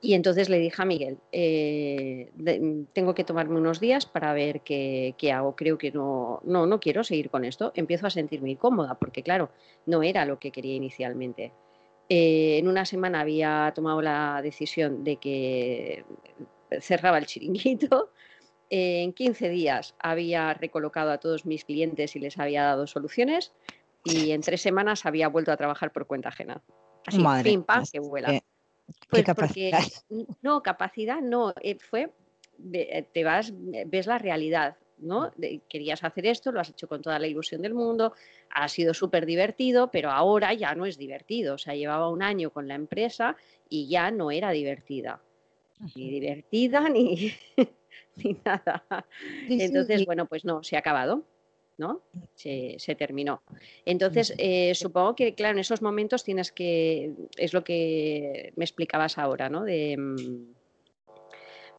[0.00, 2.30] Y entonces le dije a Miguel, eh,
[2.92, 5.56] tengo que tomarme unos días para ver qué, hago.
[5.56, 7.72] Creo que no, no, no quiero seguir con esto.
[7.74, 9.50] Empiezo a sentirme incómoda porque, claro,
[9.86, 11.52] no era lo que quería inicialmente.
[12.08, 16.04] Eh, en una semana había tomado la decisión de que
[16.80, 18.10] cerraba el chiringuito.
[18.70, 23.52] en 15 días había recolocado a todos mis clientes y les había dado soluciones.
[24.04, 26.62] Y en tres semanas había vuelto a trabar por cuenta ajena.
[27.06, 28.28] Así, Madre, pim, pam, que vuela.
[28.28, 28.42] que-
[29.08, 29.70] Pues qué porque-
[30.42, 32.10] no, capacidad no, eh, fue,
[33.12, 33.52] te vas,
[33.86, 35.30] ves la realidad, ¿no?
[35.36, 38.14] De- querías hacer esto, lo has hecho con toda la ilusión del mundo,
[38.50, 42.50] ha sido súper divertido, pero ahora ya no es divertido, o sea, llevaba un año
[42.50, 43.36] con la empresa
[43.68, 45.20] y ya no era divertida,
[45.94, 47.32] ni divertida ni,
[48.16, 48.84] ni nada.
[49.48, 51.24] Sí, Entonces, bueno, pues no, se ha acabado,
[51.78, 52.02] ¿no?
[52.34, 53.42] Se, se terminó.
[53.84, 59.18] Entonces, eh, supongo que, claro, en esos momentos tienes que, es lo que me explicabas
[59.18, 59.64] ahora, ¿no?
[59.64, 60.56] De, mm,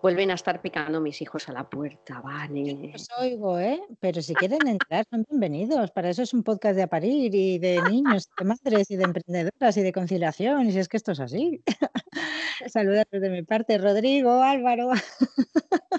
[0.01, 2.93] vuelven a estar picando mis hijos a la puerta, Vane.
[2.95, 3.81] Os oigo, ¿eh?
[3.99, 5.91] Pero si quieren entrar, son bienvenidos.
[5.91, 9.77] Para eso es un podcast de aparir y de niños, de madres y de emprendedoras
[9.77, 10.67] y de conciliación.
[10.67, 11.61] Y si es que esto es así.
[12.67, 14.91] Saludos de mi parte, Rodrigo, Álvaro.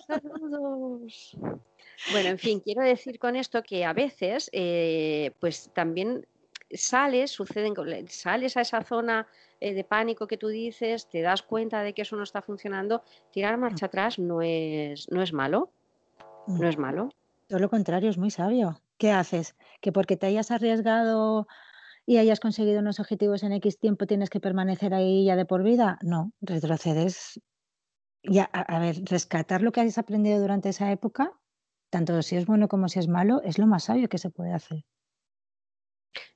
[0.07, 1.37] Saludos.
[2.13, 6.27] Bueno, en fin, quiero decir con esto que a veces, eh, pues también
[6.71, 7.75] sales, suceden,
[8.09, 9.27] sales a esa zona
[9.61, 13.03] eh, de pánico que tú dices, te das cuenta de que eso no está funcionando,
[13.31, 15.71] tirar marcha atrás no es, no es malo,
[16.47, 17.11] no es malo.
[17.47, 18.81] Todo lo contrario, es muy sabio.
[18.99, 19.57] ¿Qué haces?
[19.81, 21.47] ¿Que porque te hayas arriesgado
[22.05, 25.63] y hayas conseguido unos objetivos en X tiempo tienes que permanecer ahí ya de por
[25.63, 25.99] vida?
[26.03, 27.41] No, retrocedes.
[28.23, 31.33] Ya, a, a ver, rescatar lo que hayas aprendido durante esa época,
[31.91, 34.53] tanto si es bueno como si es malo, es lo más sabio que se puede
[34.53, 34.85] hacer.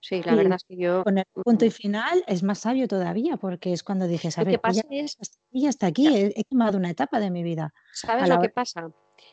[0.00, 1.02] Sí, la Y verdad es que yo...
[1.04, 4.58] Poner punto y final es más sabio todavía, porque es cuando dices, a Lo que
[4.58, 7.72] pasa ya, es hasta aquí, hasta aquí, he, he quemado una etapa de mi vida.
[7.92, 8.90] ¿Sabes lo que pasa?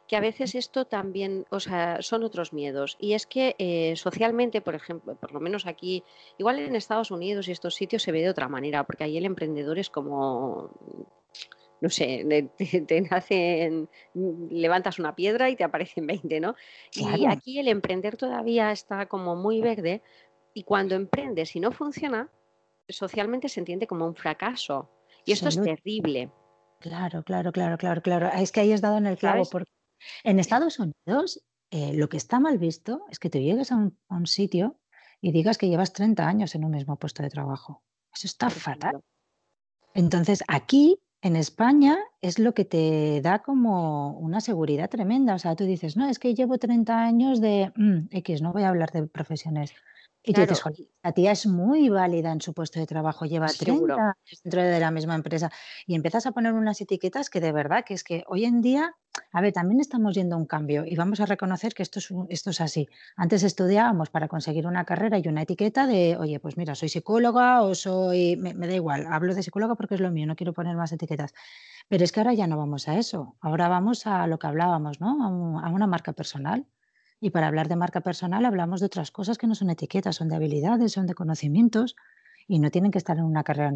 [0.07, 2.97] Que a veces esto también, o sea, son otros miedos.
[2.99, 6.03] Y es que eh, socialmente, por ejemplo, por lo menos aquí,
[6.37, 9.25] igual en Estados Unidos y estos sitios se ve de otra manera, porque ahí el
[9.25, 10.71] emprendedor es como,
[11.81, 12.25] no sé,
[12.57, 16.55] te, te nacen, levantas una piedra y te aparecen 20, ¿no?
[16.93, 20.01] Y aquí el emprender todavía está como muy verde
[20.53, 22.29] y cuando emprendes y no funciona,
[22.87, 24.89] socialmente se entiende como un fracaso.
[25.25, 26.31] Y esto es terrible.
[26.79, 28.29] Claro, claro, claro, claro, claro.
[28.33, 29.49] Es que ahí has dado en el clavo, ¿Sabes?
[29.49, 29.71] porque
[30.23, 33.97] en Estados Unidos eh, lo que está mal visto es que tú llegues a un,
[34.07, 34.79] a un sitio
[35.21, 37.83] y digas que llevas 30 años en un mismo puesto de trabajo.
[38.13, 39.01] Eso está fatal.
[39.93, 45.35] Entonces, aquí en España es lo que te da como una seguridad tremenda.
[45.35, 48.63] O sea, tú dices, no, es que llevo 30 años de mm, X, no voy
[48.63, 49.73] a hablar de profesiones.
[50.23, 53.25] Y tú dices, Claro, "Jolín, la tía es muy válida en su puesto de trabajo,
[53.25, 53.95] lleva 30 Seguro.
[53.95, 55.49] años dentro de la misma empresa.
[55.87, 58.95] Y empiezas a poner unas etiquetas que de verdad, que es que hoy en día,
[59.31, 62.87] a ver, también estamos yendo un cambio y vamos a reconocer que esto es, así.
[63.15, 67.61] Antes estudiábamos para conseguir una carrera y una etiqueta de, oye, pues mira, soy psicóloga
[67.63, 70.53] o soy, me, me da igual, hablo de psicóloga porque es lo mío, no quiero
[70.53, 71.33] poner más etiquetas.
[71.89, 75.01] Pero es que ahora ya no vamos a eso, ahora vamos a lo que hablábamos,
[75.01, 75.23] ¿no?
[75.23, 76.67] A, un- a una marca personal.
[77.21, 80.29] Y para hablar de marca personal hablamos de otras cosas que no son etiquetas, son
[80.29, 81.95] de habilidades, son de conocimientos
[82.47, 83.71] y no tienen que estar en una carrera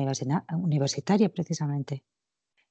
[0.57, 2.03] universitaria precisamente.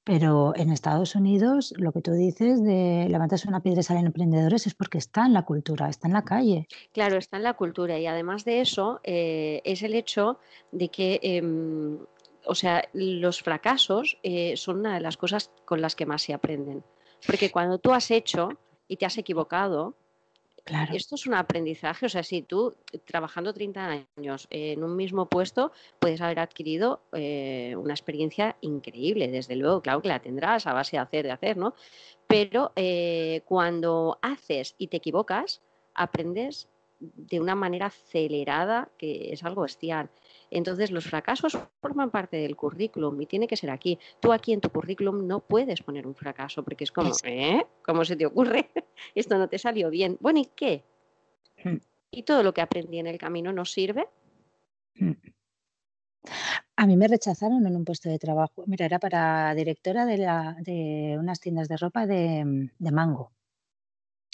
[0.04, 4.66] Pero en Estados Unidos, lo que tú dices de levantas una piedra y salen emprendedores
[4.66, 6.66] es porque está en la cultura, está en la calle.
[6.92, 10.40] Claro, está en la cultura y además de eso eh, es el hecho
[10.72, 11.98] de que, em,
[12.44, 16.34] o sea, los fracasos eh, son una de las cosas con las que más se
[16.34, 16.82] aprenden.
[17.24, 18.48] Porque cuando tú has hecho
[18.88, 19.94] y te has equivocado,
[20.64, 20.94] Claro.
[20.94, 22.06] esto es un aprendizaje.
[22.06, 27.02] O sea, si tú eh, trabajando 30 años en un mismo puesto puedes haber adquirido
[27.12, 31.32] eh, una experiencia increíble, desde luego, claro que la tendrás a base de hacer, de
[31.32, 31.74] hacer, ¿no?
[32.26, 35.62] Pero eh, cuando haces y te equivocas,
[35.94, 36.68] aprendes
[37.00, 40.08] de una manera acelerada, que es algo bestial.
[40.54, 43.98] Entonces, los fracasos forman parte del currículum y tiene que ser aquí.
[44.20, 47.66] Tú aquí en tu currículum no puedes poner un fracaso porque es como, ¿eh?
[47.84, 48.70] ¿Cómo se te ocurre?
[49.14, 50.18] Esto no te salió bien.
[50.20, 50.84] Bueno, ¿y qué?
[51.64, 51.76] Mm.
[52.10, 54.06] ¿Y todo lo que aprendí en el camino no sirve?
[54.96, 55.12] Mm.
[56.76, 58.64] A mí me rechazaron en un puesto de trabajo.
[58.66, 63.32] Mira, era para directora de, la- de unas tiendas de ropa de, de Mango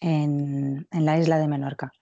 [0.00, 1.92] en, en la isla de Menorca.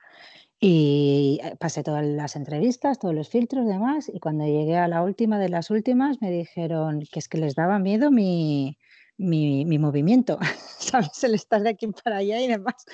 [0.58, 5.02] Y eh, pasé todas las entrevistas, todos los filtros, demás, y cuando llegué a la
[5.02, 8.78] última de las últimas me dijeron que es que les daba miedo mi,
[9.18, 10.38] mi, mi movimiento,
[10.78, 11.24] ¿sabes?
[11.24, 12.84] El estar de aquí para allá y demás.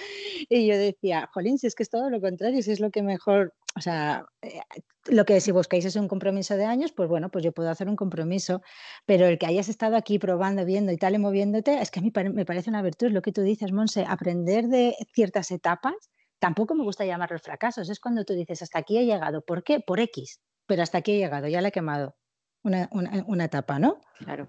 [0.49, 3.03] Y yo decía, jolín, si es que es todo lo contrario, si es lo que
[3.03, 4.61] mejor, o sea, eh,
[5.07, 7.89] lo que si buscáis es un compromiso de años, pues bueno, pues yo puedo hacer
[7.89, 8.63] un compromiso,
[9.07, 12.03] pero el que hayas estado aquí probando, viendo y tal y moviéndote, es que a
[12.03, 15.95] mí me parece una virtud, lo que tú dices, Monse, aprender de ciertas etapas,
[16.43, 19.79] tampoco me gusta llamarlos fracasos, es cuando tú dices, hasta aquí he llegado, ¿por qué?
[19.79, 22.17] Por X, pero hasta aquí he llegado, ya la he quemado.
[22.65, 22.89] una,
[23.29, 24.01] una etapa, ¿no?
[24.19, 24.49] Claro.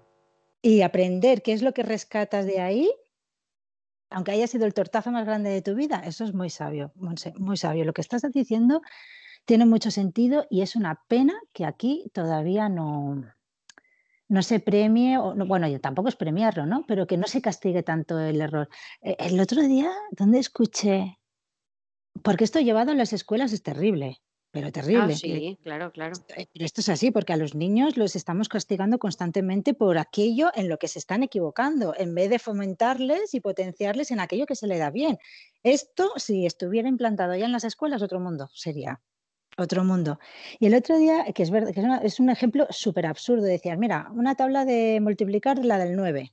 [0.60, 2.90] Y aprender qué es lo que rescatas de ahí
[4.10, 7.56] aunque haya sido el tortazo más grande de tu vida, eso es muy sabio, muy
[7.56, 7.84] sabio.
[7.84, 8.80] Lo que estás diciendo
[9.44, 13.24] tiene mucho sentido y es una pena que aquí todavía no,
[14.28, 16.84] no se premie, o, bueno, tampoco es premiarlo, ¿no?
[16.86, 18.68] Pero que no se castigue tanto el error.
[19.00, 21.18] E, el otro día, ¿dónde escuché?
[22.22, 24.20] Porque esto llevado a las escuelas es terrible
[24.54, 25.16] pero ah, terrible.
[25.16, 26.14] sí, claro, claro.
[26.36, 30.52] Eh, pero esto es así, porque a los niños los estamos castigando constantemente por aquello
[30.54, 34.54] en lo que se están equivocando, en vez de fomentarles y potenciarles en aquello que
[34.54, 35.18] se le da bien.
[35.64, 39.00] Esto, si estuviera implantado ya en las escuelas, otro mundo sería.
[39.58, 40.20] Otro mundo.
[40.60, 44.08] Y el otro día, que es, verdad, que es, un ejemplo súper absurdo, decían, mira,
[44.14, 46.32] una tabla de multiplicar la del 9.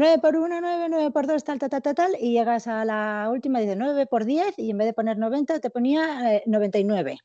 [0.00, 3.28] 9 por 1, 9, 9 por 2, tal, tal, tal, tal, y llegas a la
[3.30, 7.12] última y dice 9 por 10 y en vez de poner 90 te ponía 99.
[7.12, 7.18] Eh,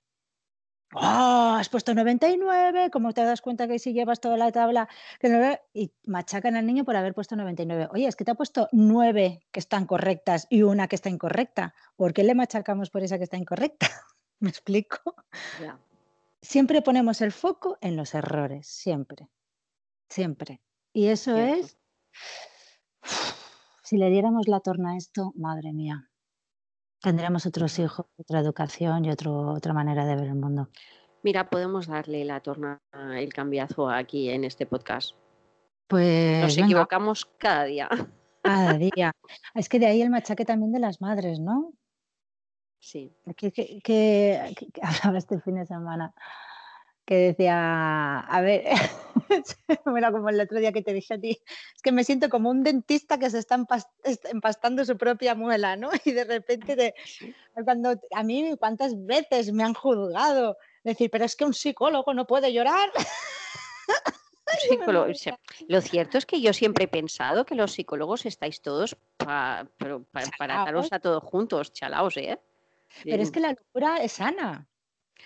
[0.93, 1.55] ¡Oh!
[1.57, 4.89] Has puesto 99, como te das cuenta que si llevas toda la tabla,
[5.21, 7.88] que y machacan al niño por haber puesto 99.
[7.93, 11.73] Oye, es que te ha puesto 9 que están correctas y una que está incorrecta.
[11.95, 13.88] ¿Por qué le machacamos por esa que está incorrecta?
[14.41, 15.15] ¿Me explico?
[16.41, 19.29] Siempre ponemos el foco en los errores, siempre,
[20.09, 20.59] siempre.
[20.91, 21.77] Y eso es,
[23.83, 26.09] si le diéramos la torna a esto, madre mía.
[27.01, 30.69] Tendremos otros hijos, otra educación y otro, otra manera de ver el mundo.
[31.21, 32.81] Mira, podemos darle la torna,
[33.15, 35.15] el cambiazo aquí en este podcast.
[35.87, 37.89] Pues nos equivocamos cada día.
[38.41, 39.11] Cada día.
[39.53, 41.73] Es que de ahí el machaque también de las madres, ¿no?
[42.79, 43.15] Sí.
[43.37, 46.13] Que, que hablaba este fin de semana
[47.05, 48.63] que decía, a ver,
[49.85, 51.39] mira como el otro día que te dije a ti,
[51.75, 53.63] es que me siento como un dentista que se está
[54.31, 55.91] empastando su propia muela, ¿no?
[56.03, 56.95] Y de repente, de,
[57.63, 60.57] cuando a mí, ¿cuántas veces me han juzgado?
[60.83, 62.91] Decir, pero es que un psicólogo no puede llorar.
[65.67, 69.67] lo cierto es que yo siempre he pensado que los psicólogos estáis todos para
[70.47, 72.39] daros a todos juntos, chalaos, ¿eh?
[73.03, 74.67] Pero es que la locura es sana.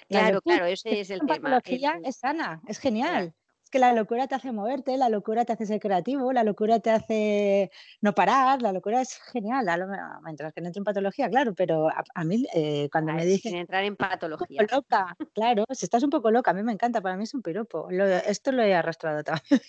[0.07, 1.61] Claro, claro, ese es el tema.
[2.03, 3.33] es sana, es genial.
[3.63, 6.79] Es que la locura te hace moverte, la locura te hace ser creativo, la locura
[6.79, 7.69] te hace
[8.01, 9.67] no parar, la locura es genial.
[10.23, 13.51] Mientras que no entre en patología, claro, pero a, mí eh, cuando me dicen...
[13.51, 14.65] Sin entrar en patología.
[14.71, 17.43] Loca, claro, si estás un poco loca, a mí me encanta, para mí es un
[17.43, 17.89] piropo.
[17.91, 19.61] esto lo he arrastrado también.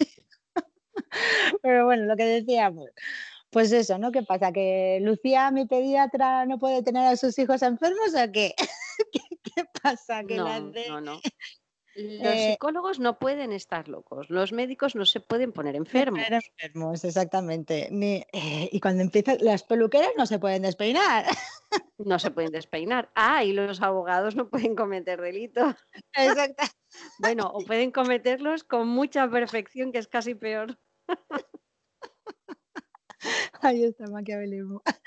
[1.62, 2.88] pero bueno, lo que decíamos.
[2.94, 3.39] Pues
[3.72, 4.12] eso, ¿no?
[4.12, 4.52] ¿Qué pasa?
[4.52, 8.54] ¿Que Lucía, mi pediatra, no puede tener a sus hijos enfermos o qué?
[9.42, 10.24] ¿Qué, pasa?
[10.24, 11.20] Que no, no, no.
[11.96, 16.22] Los eh, psicólogos no pueden estar locos, los médicos no se pueden poner enfermos.
[16.30, 17.88] enfermos, exactamente.
[18.32, 21.26] Eh, y cuando empiezan, las peluqueras no se pueden despeinar.
[21.98, 23.10] No se pueden despeinar.
[23.14, 25.76] Ah, y los abogados no pueden cometer delitos.
[26.14, 26.64] Exacto.
[27.18, 30.78] Bueno, o pueden cometerlos con mucha perfección, que es casi peor.
[33.62, 34.82] Ahí está maquiavelismo.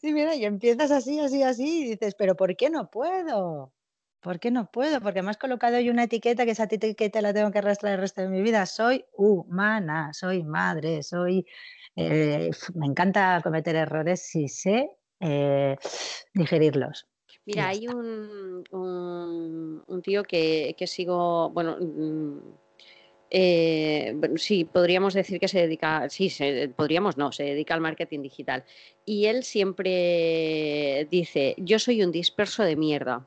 [0.00, 3.72] Sí, mira, y empiezas así, así, así, y dices, pero ¿por qué no puedo?
[4.20, 5.00] ¿Por qué no puedo?
[5.00, 8.00] Porque me has colocado hoy una etiqueta que esa etiqueta la tengo que arrastrar el
[8.00, 8.64] resto de mi vida.
[8.66, 11.46] Soy humana, soy madre, soy...
[11.96, 15.76] Eh, me encanta cometer errores si sé eh,
[16.34, 17.08] digerirlos.
[17.44, 21.76] Mira, hay un, un, tío que, que sigo, bueno,
[23.30, 26.32] eh, sí, podríamos decir que se dedica, sí,
[26.76, 28.64] podríamos no, se dedica al marketing digital.
[29.04, 33.26] Y él siempre dice, yo soy un disperso de mierda.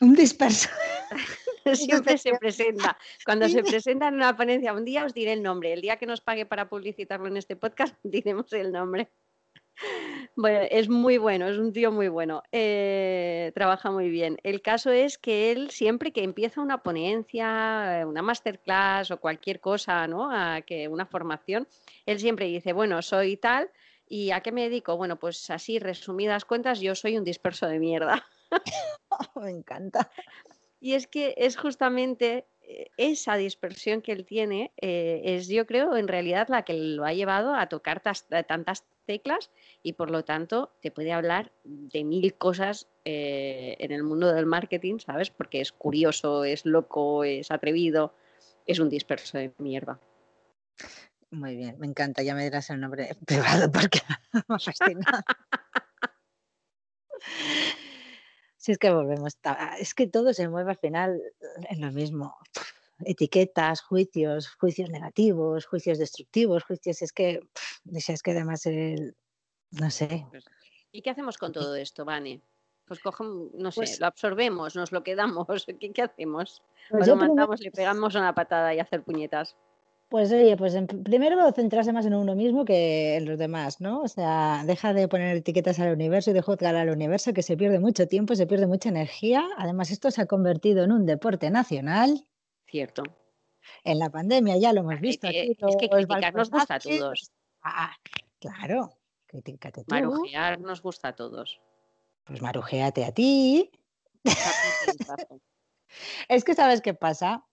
[0.00, 0.68] Un disperso.
[1.74, 2.96] siempre se presenta.
[3.24, 5.72] Cuando se presenta en una ponencia, un día os diré el nombre.
[5.72, 9.08] El día que nos pague para publicitarlo en este podcast, diremos el nombre.
[10.36, 14.38] Bueno, es muy bueno, es un tío muy bueno, eh, trabaja muy bien.
[14.42, 20.06] El caso es que él siempre que empieza una ponencia, una masterclass o cualquier cosa,
[20.06, 20.30] ¿no?
[20.30, 21.66] A que una formación,
[22.06, 23.70] él siempre dice, bueno, soy tal
[24.08, 24.96] y ¿a qué me dedico?
[24.96, 28.24] Bueno, pues así resumidas cuentas, yo soy un disperso de mierda.
[29.36, 30.10] me encanta.
[30.80, 32.57] Y es que es justamente eh,
[32.96, 37.12] esa dispersión que él tiene, eh, es yo creo en realidad la que lo ha
[37.12, 39.50] llevado a tocar tantas teclas
[39.82, 44.46] y por lo tanto te puede hablar de mil cosas eh, en el mundo del
[44.46, 45.30] marketing, ¿sabes?
[45.30, 48.14] Porque es curioso, es loco, es atrevido,
[48.66, 49.98] es un disperso de mierda.
[51.30, 54.00] Muy bien, me encanta, ya me dirás el nombre privado porque
[54.48, 55.24] me fascina.
[58.68, 59.32] Si es que volvemos,
[59.78, 61.22] es que todo se mueve al final
[61.70, 62.36] en lo mismo.
[63.02, 67.40] Etiquetas, juicios, juicios negativos, juicios destructivos, juicios, es que,
[67.86, 69.16] es que además el,
[69.70, 70.26] no sé.
[70.28, 70.44] Pues,
[70.92, 72.42] ¿Y qué hacemos con todo esto, Vane?
[72.84, 75.46] Pues cogemos, no sé, Pues- lo absorbemos, nos lo quedamos.
[75.80, 76.62] ¿Qué, qué hacemos?
[76.90, 79.56] Pues lo primero- matamos, le pegamos una patada y hacer puñetas.
[80.08, 84.00] Pues oye, pues en- primero centrarse más en uno mismo que en los demás, ¿no?
[84.00, 87.58] O sea, deja de poner etiquetas al universo y de juzgar al universo, que se
[87.58, 89.44] pierde mucho tiempo, se pierde mucha energía.
[89.58, 92.24] Además, esto se ha convertido en un deporte nacional.
[92.66, 93.02] Cierto.
[93.84, 95.26] En la pandemia ya lo hemos visto.
[95.26, 97.30] eh, aquí, es que criticar nos gusta a todos.
[97.62, 97.92] Ah,
[98.40, 98.90] claro,
[99.26, 101.60] critícate tú, Marujear nos gusta a todos.
[102.24, 103.70] pues marujéate a ti.
[106.28, 107.44] Es que sabes qué pasa,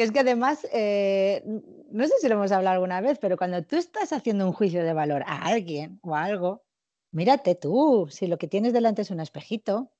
[0.00, 1.42] que es que además, eh,
[1.90, 4.82] no sé si lo hemos hablado alguna vez, pero cuando tú estás haciendo un juicio
[4.82, 6.64] de valor a alguien o a algo,
[7.12, 9.92] mírate tú, si lo que tienes delante es un espejito,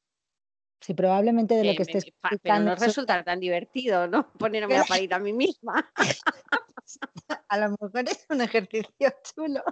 [0.81, 2.05] si probablemente de lo que me- estés
[2.43, 4.33] pero no resulta tan divertido, ¿no?
[4.39, 5.93] Ponerme a parir a mí misma.
[7.51, 9.63] a lo mejor es un ejercicio chulo,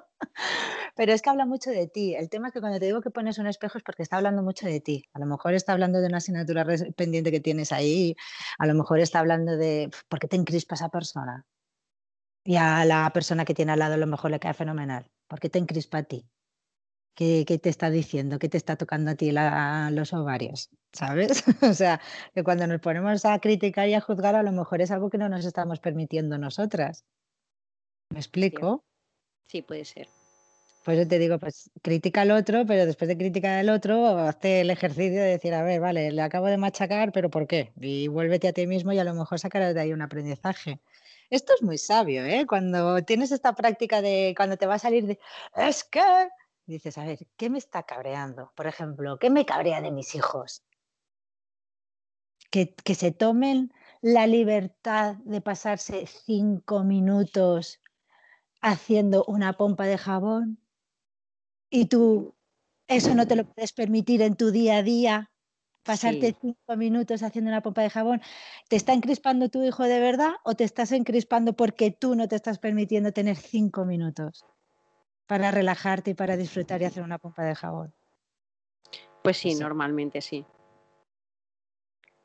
[0.97, 2.15] pero es que habla mucho de ti.
[2.15, 4.43] El tema es que cuando te digo que pones un espejo es porque está hablando
[4.43, 5.05] mucho de ti.
[5.15, 6.67] A lo mejor está hablando de una asignatura
[6.97, 8.17] pendiente que tienes ahí,
[8.59, 11.47] a lo mejor está hablando de "Pf, por qué te encrispa esa persona.
[12.45, 15.11] Y a la persona que tiene al lado a lo mejor le cae fenomenal.
[15.29, 16.29] ¿Por qué te encrispa a ti?
[17.17, 18.39] ¿Qué, qué te está diciendo?
[18.39, 20.71] ¿Qué te está tocando a ti la- los ovarios?
[20.93, 21.45] ¿Sabes?
[21.73, 22.01] O sea,
[22.35, 25.19] que cuando nos ponemos a criticar y a juzgar, a lo mejor es algo que
[25.19, 27.05] no nos estamos permitiendo nosotras.
[28.11, 28.85] ¿Me explico?
[29.47, 30.09] Sí, puede ser.
[30.85, 34.63] Pues yo te digo, pues critica al otro, pero después de criticar al otro, hazte
[34.63, 37.73] el ejercicio de decir, a ver, vale, le acabo de machacar, pero ¿por qué?
[37.79, 40.81] Y vuélvete a ti mismo y a lo mejor sacarás de ahí un aprendizaje.
[41.29, 42.47] Esto es muy sabio, ¿eh?
[42.47, 45.19] Cuando tienes esta práctica de, cuando te va a salir de,
[45.57, 46.01] es que,
[46.65, 48.51] dices, a ver, ¿qué me está cabreando?
[48.55, 50.63] Por ejemplo, ¿qué me cabrea de mis hijos?
[52.51, 57.83] Que, que se tomen la libertad de pasarse cinco minutos
[58.61, 60.59] haciendo una pompa de jabón
[61.71, 62.35] y tú
[62.89, 65.31] eso no te lo puedes permitir en tu día a día,
[65.85, 66.39] pasarte Sí.
[66.41, 68.23] cinco minutos haciendo una pompa de jabón.
[68.69, 72.37] ¿Te está encrispando tu hijo de verdad o te estás encrispando porque tú no te
[72.37, 74.45] estás permitiendo tener cinco minutos
[75.27, 77.95] para relajarte y para disfrutar y hacer una pompa de jabón?
[79.23, 79.61] Pues sí, Sí.
[79.61, 80.47] normalmente sí.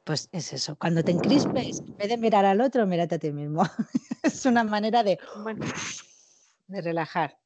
[0.06, 3.32] Pues es eso, cuando te encrispes, en vez de mirar al otro, mírate a ti
[3.32, 3.64] mismo.
[4.24, 5.66] es una manera de, Bueno,
[6.68, 7.38] de relajar.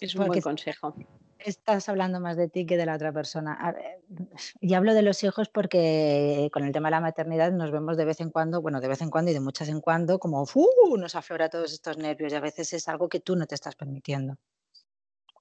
[0.00, 0.94] es un buen consejo.
[1.38, 3.58] estás hablando más de ti que de la otra persona.
[3.72, 4.02] Ver,
[4.60, 8.04] Y hablo de los hijos porque con el tema de la maternidad nos vemos de
[8.04, 10.66] vez en cuando, bueno, de vez en cuando y de muchas en cuando, como ¡fu!
[10.98, 13.76] nos aflora todos estos nervios y a veces es algo que tú no te estás
[13.76, 14.36] permitiendo.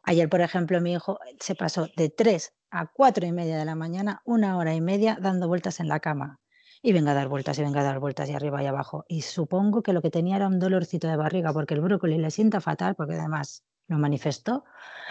[0.03, 3.75] Ayer, por ejemplo, mi hijo se pasó de 3 a 4 y media de la
[3.75, 6.39] mañana, una hora y media dando vueltas en la cama.
[6.87, 9.05] Y venga a dar vueltas y venga a dar vueltas y arriba y abajo.
[9.07, 12.31] Y supongo que lo que tenía era un dolorcito de barriga porque el brócoli le
[12.31, 14.63] sienta fatal porque además lo manifestó.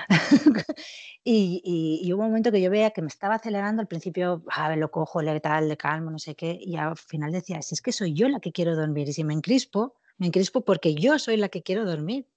[1.24, 3.80] y, y- y hubo un momento que yo veía que me estaba acelerando.
[3.82, 6.56] Al principio, a ver, lo cojo, le tal, le calmo, no sé qué.
[6.60, 9.08] Y al final decía, si es que soy yo la que quiero dormir.
[9.08, 12.28] Y si me encrispo, me encrispo porque yo soy la que quiero dormir.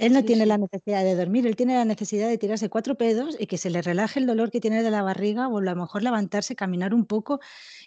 [0.00, 0.48] Él no Sí, tiene sí.
[0.48, 3.70] la necesidad de dormir, él tiene la necesidad de tirarse cuatro pedos y que se
[3.70, 6.94] le relaje el dolor que tiene de la barriga o a lo mejor levantarse, caminar
[6.94, 7.40] un poco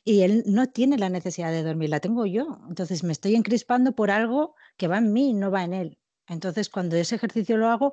[0.03, 2.59] y él no tiene la necesidad de dormir, la tengo yo.
[2.69, 5.97] Entonces me estoy encrispando por algo que va en mí, no va en él.
[6.27, 7.91] Entonces cuando ese ejercicio lo hago,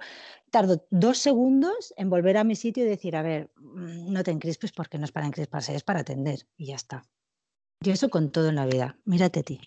[0.50, 4.30] tardo dos segundos en volver a mi sitio y decir, a ver, mm, no te
[4.30, 7.04] encrispes porque no es para encrisparse, es para atender y ya está.
[7.82, 8.98] Y eso con todo en la vida.
[9.04, 9.60] Mírate a ti.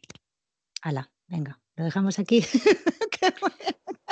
[0.81, 2.43] Hala, venga, lo dejamos aquí.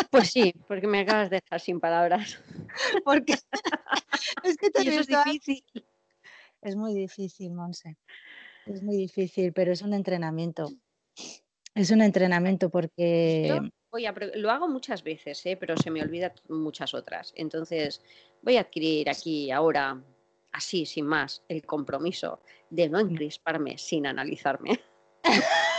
[0.10, 2.42] Pues sí, porque me acabas de dejar sin palabras.
[3.06, 3.36] Porque
[4.44, 5.64] es que te Y eso es difícil.
[6.62, 7.98] Es muy difícil, Monse.
[8.66, 10.70] Es muy difícil, pero es un entrenamiento.
[11.76, 15.56] Es un entrenamiento porque Yo voy a lo hago muchas veces, ¿eh?
[15.58, 17.32] pero se me olvida muchas otras.
[17.36, 18.02] Entonces
[18.42, 20.02] voy a adquirir aquí ahora,
[20.52, 24.80] así, sin más, el compromiso de no encrisparme sin analizarme.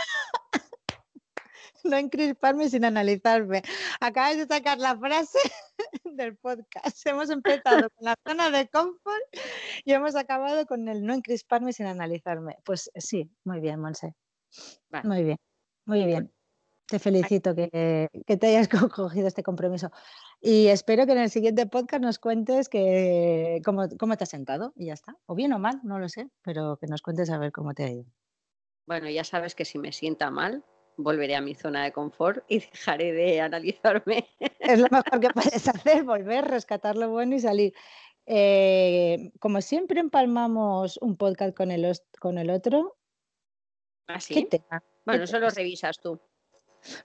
[1.83, 3.61] no encrisparme sin analizarme.
[3.99, 5.39] Acabas de sacar la frase
[6.05, 7.05] del podcast.
[7.07, 9.23] Hemos empezado con la zona de confort
[9.83, 12.57] y hemos acabado con el no encrisparme sin analizarme.
[12.63, 14.15] Pues sí, muy bien, Monse.
[14.89, 15.07] Vale.
[15.07, 15.37] Muy bien,
[15.85, 16.31] muy bien.
[16.87, 19.91] Te felicito que, que te hayas co- cogido este compromiso.
[20.41, 24.73] Y espero que en el siguiente podcast nos cuentes que, cómo, cómo te has sentado
[24.75, 25.15] y ya está.
[25.25, 27.83] O bien o mal, no lo sé, pero que nos cuentes a ver cómo te
[27.85, 28.05] ha ido.
[28.87, 30.65] Bueno, ya sabes que si me sienta mal,
[30.97, 34.27] volveré a mi zona de confort y dejaré de analizarme.
[34.59, 37.73] Es lo mejor que puedes hacer, volver, rescatar lo bueno y salir.
[38.25, 42.97] Eh, como siempre empalmamos un podcast con el, con el otro,
[44.07, 44.45] ¿qué Así.
[44.45, 44.83] tema?
[45.05, 46.19] Bueno, eso lo revisas tú.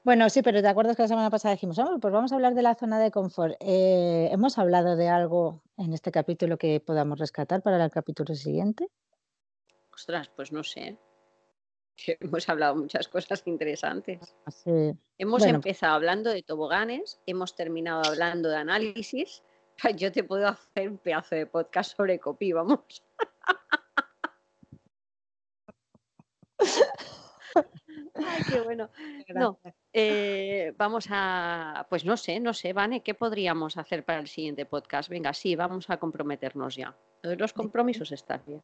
[0.04, 2.54] Bueno, sí, pero ¿te acuerdas que la semana pasada dijimos, vamos, pues vamos a hablar
[2.54, 3.56] de la zona de confort?
[3.60, 8.88] Eh, ¿Hemos hablado de algo en este capítulo que podamos rescatar para el capítulo siguiente?
[9.92, 10.98] Ostras, pues no sé.
[12.20, 14.34] Hemos hablado muchas cosas interesantes.
[14.44, 14.92] Ah, sí.
[15.18, 15.56] Hemos Bueno.
[15.56, 19.42] empezado hablando de toboganes, hemos terminado hablando de análisis.
[19.96, 23.02] Yo te puedo hacer un pedazo de podcast sobre copy, vamos.
[28.14, 28.90] Ay, qué bueno.
[29.34, 29.58] No,
[29.92, 34.64] eh, vamos a, pues no sé, no sé, Vane, ¿qué podríamos hacer para el siguiente
[34.64, 35.08] podcast?
[35.08, 36.96] Venga, sí, vamos a comprometernos ya.
[37.22, 38.62] Los compromisos está bien.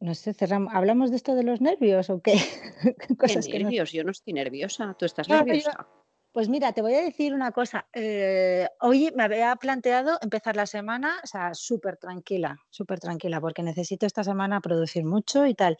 [0.00, 0.72] No sé, cerramos.
[0.74, 2.34] ¿Hablamos de esto de los nervios o qué?
[3.08, 4.94] Qué Cosas que no- nervios, yo no estoy nerviosa.
[4.98, 5.88] ¿Tú estás No, yo- nerviosa?
[6.30, 7.88] Pues mira, te voy a decir una cosa.
[7.94, 13.62] eh, hoy me había planteado empezar la semana, o sea, súper tranquila, súper tranquila, porque
[13.62, 15.78] necesito esta semana producir mucho y tal.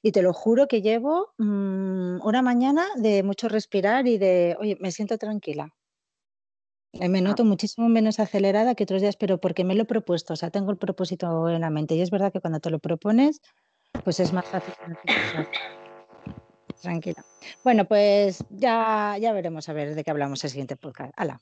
[0.00, 4.78] Y te lo juro que llevo mm, una mañana de mucho respirar y de, oye,
[4.80, 5.74] me siento tranquila.
[7.00, 7.22] Eh, Me Ah.
[7.22, 10.50] noto muchísimo menos acelerada que otros días, pero porque me lo he propuesto, o sea,
[10.50, 11.94] tengo el propósito en la mente.
[11.94, 13.40] Y es verdad que cuando te lo propones,
[14.04, 14.74] pues es más fácil.
[16.82, 17.24] Tranquila.
[17.64, 21.12] Bueno, pues ya, ya veremos a ver de qué hablamos el siguiente podcast.
[21.16, 21.40] Hala.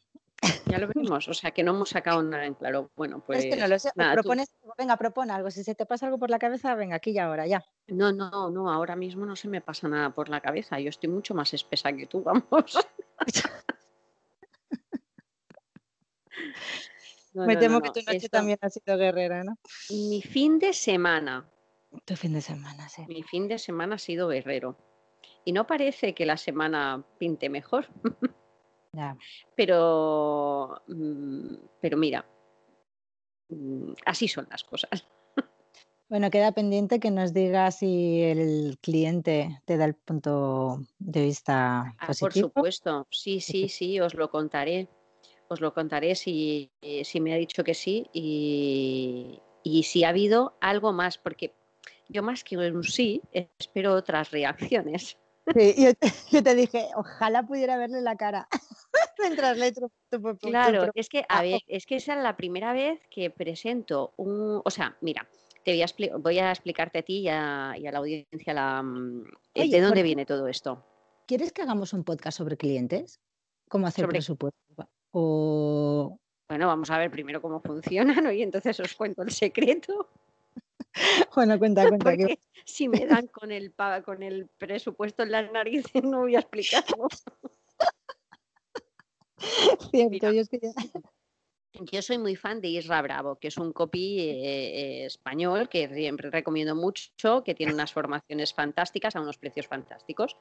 [0.67, 2.91] Ya lo veremos, o sea que no hemos sacado nada en claro.
[2.95, 3.45] Bueno, pues.
[3.45, 3.91] es que no lo sé.
[3.97, 5.51] nada, tú- propones, venga, propone algo.
[5.51, 7.65] Si se te pasa algo por la cabeza, venga, aquí y ahora, ya.
[7.89, 10.79] No, no, no, ahora mismo no se me pasa nada por la cabeza.
[10.79, 12.79] Yo estoy mucho más espesa que tú, vamos.
[17.35, 19.57] No, Me temo no, que tu noche esto- también ha sido guerrera, ¿no?
[19.91, 21.49] Mi fin de semana,
[22.05, 23.03] Tu fin de semana, sí.
[23.09, 24.77] mi fin de semana ha sido guerrero.
[25.45, 27.87] Y no parece que la semana pinte mejor,
[28.93, 29.17] Ya.
[29.55, 32.25] pero, mm, pero mira,
[33.49, 35.07] mm, así son las cosas.
[36.09, 41.95] Bueno, queda pendiente que nos digas si el cliente te da el punto de vista
[41.99, 42.49] Ah, por positivo.
[42.49, 44.89] supuesto, sí, sí, sí, os lo contaré.
[45.49, 50.09] Os lo contaré si, eh, si me ha dicho que sí y, y si ha
[50.11, 51.55] habido algo más, porque
[52.09, 55.17] yo más que un sí espero otras reacciones.
[55.57, 58.49] Sí, yo, te, yo te dije, ojalá pudiera verle la cara
[59.21, 62.37] mientras le tu, tu- tu- Claro, es que, a ver, es que esa es la
[62.37, 65.29] primera vez que presento un, o sea, mira,
[65.65, 68.83] te voy a, voy a explicarte a ti y a, y a la audiencia la,
[68.83, 69.23] mm,
[69.55, 70.85] eh, Oye, de dónde viene todo esto.
[71.29, 73.21] ¿Quieres que hagamos un podcast sobre clientes?
[73.69, 74.89] ¿Cómo hacer Sobre- presupuesto?
[75.19, 80.11] O Bueno, vamos a ver primero cómo funcionan y entonces os cuento el secreto.
[81.35, 82.15] bueno, cuenta, cuenta.
[82.19, 83.73] que- si me dan con el,
[84.05, 87.09] con el presupuesto en las narices, no voy a explicarlo.
[89.91, 90.33] cierto, Mira.
[90.33, 90.75] yo es que ya-
[91.93, 94.33] Yo soy muy fan de Isra Bravo, que es un copy eh,
[95.03, 100.37] eh, español que siempre recomiendo mucho, que tiene unas formaciones fantásticas a unos precios fantásticos.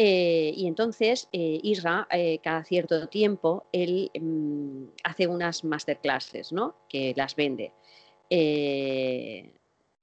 [0.00, 6.76] Eh, y entonces eh, Isra, eh, cada cierto tiempo, él mm, hace unas masterclasses, ¿no?
[6.88, 7.72] Que las vende.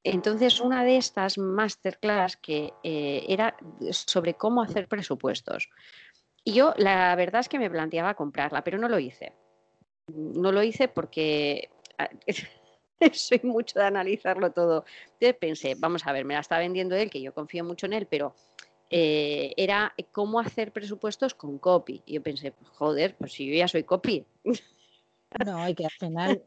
[0.03, 3.55] Entonces, una de estas masterclass que era
[3.91, 5.69] sobre cómo hacer presupuestos.
[6.43, 9.31] Y yo, la verdad es que me planteaba comprarla, pero no lo hice.
[10.07, 12.09] No lo hice porque ah,
[13.13, 14.83] soy mucho de analizarlo todo.
[15.13, 17.93] Entonces pensé, vamos a ver, me la está vendiendo él, que yo confío mucho en
[17.93, 18.35] él, pero
[18.89, 22.01] eh, era cómo hacer presupuestos con copy.
[22.05, 24.25] Y yo pensé, joder, pues si yo ya soy copy,
[25.45, 26.43] No, y que al final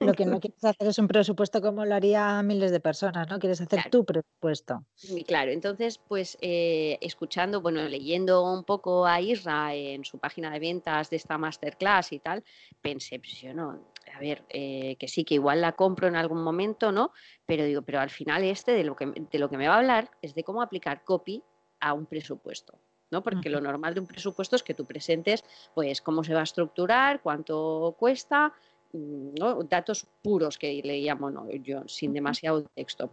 [0.00, 3.38] lo que no quieres hacer es un presupuesto como lo haría miles de personas, ¿no?
[3.38, 3.90] Quieres hacer Claro.
[3.90, 4.84] tu presupuesto.
[5.02, 10.50] Y claro, entonces, pues eh, escuchando, bueno, leyendo un poco a Isra en su página
[10.50, 12.44] de ventas de esta masterclass y tal,
[12.82, 16.42] pensé, pues yo no, a ver, eh, que sí, que igual la compro en algún
[16.42, 17.12] momento, ¿no?
[17.46, 19.78] Pero digo, pero al final este de lo que, de lo que me va a
[19.78, 21.42] hablar es de cómo aplicar copy
[21.80, 22.78] a un presupuesto.
[23.10, 23.22] ¿no?
[23.22, 26.42] Porque lo normal de un presupuesto es que tú presentes, pues, cómo se va a
[26.44, 28.52] estructurar, cuánto cuesta,
[28.92, 29.62] mm, ¿no?
[29.62, 31.48] datos puros que le llamo ¿no?
[31.50, 33.12] yo, sin demasiado texto.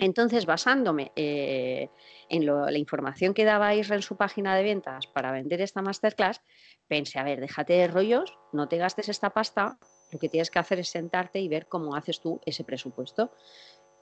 [0.00, 1.88] Entonces, basándome eh,
[2.28, 5.80] en lo- la información que daba Isra en su página de ventas para vender esta
[5.82, 6.42] masterclass,
[6.88, 9.78] pensé, a ver, déjate de rollos, no te gastes esta pasta,
[10.10, 13.30] lo que tienes que hacer es sentarte y ver cómo haces tú ese presupuesto.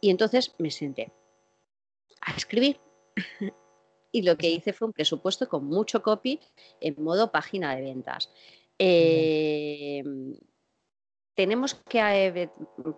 [0.00, 1.12] Y entonces me senté
[2.22, 2.80] a escribir.
[4.12, 6.38] Y lo que hice fue un presupuesto con mucho copy
[6.80, 8.30] en modo página de ventas.
[8.78, 10.04] Eh,
[11.34, 12.50] tenemos que eh,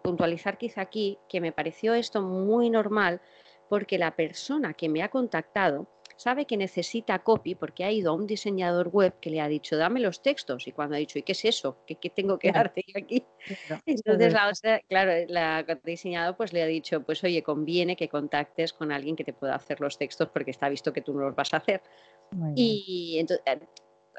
[0.02, 3.20] puntualizar quizá aquí que me pareció esto muy normal
[3.68, 5.86] porque la persona que me ha contactado
[6.16, 9.76] sabe que necesita copy porque ha ido a un diseñador web que le ha dicho,
[9.76, 10.66] dame los textos.
[10.66, 11.78] Y cuando ha dicho, ¿y qué es eso?
[11.86, 13.24] ¿Qué, tengo que darte yo aquí?
[13.86, 18.92] Entonces, la claro, la diseñador pues le ha dicho, pues oye, conviene que contactes con
[18.92, 21.52] alguien que te pueda hacer los textos porque está visto que tú no los vas
[21.54, 21.82] a hacer.
[22.54, 23.44] Y entonces,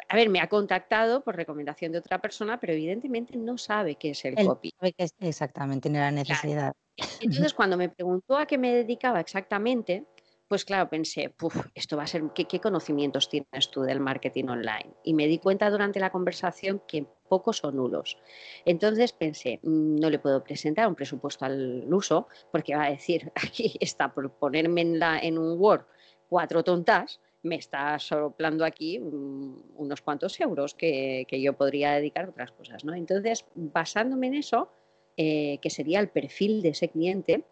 [0.07, 4.11] a ver, me ha contactado por recomendación de otra persona, pero evidentemente no sabe qué
[4.11, 4.71] es el copy.
[5.19, 6.73] exactamente, ni la necesidad.
[7.21, 10.05] Entonces, cuando me preguntó a qué me dedicaba exactamente,
[10.47, 11.33] pues claro, pensé,
[11.73, 14.93] esto va a ser, ¿qué, conocimientos tienes tú del marketing online?
[15.03, 18.17] Y me di cuenta durante la conversación que pocos o nulos.
[18.63, 23.31] Entonces pensé, mm, no le puedo presentar un presupuesto al uso, porque va a decir,
[23.35, 25.85] aquí está por ponerme en un Word
[26.29, 32.29] cuatro tontas, me está soplando aquí mm, unos cuantos euros que, yo podría dedicar a
[32.29, 32.83] otras cosas.
[32.83, 32.93] ¿no?
[32.93, 34.69] Entonces, basándome en eso,
[35.17, 37.45] eh, que sería el perfil de ese cliente,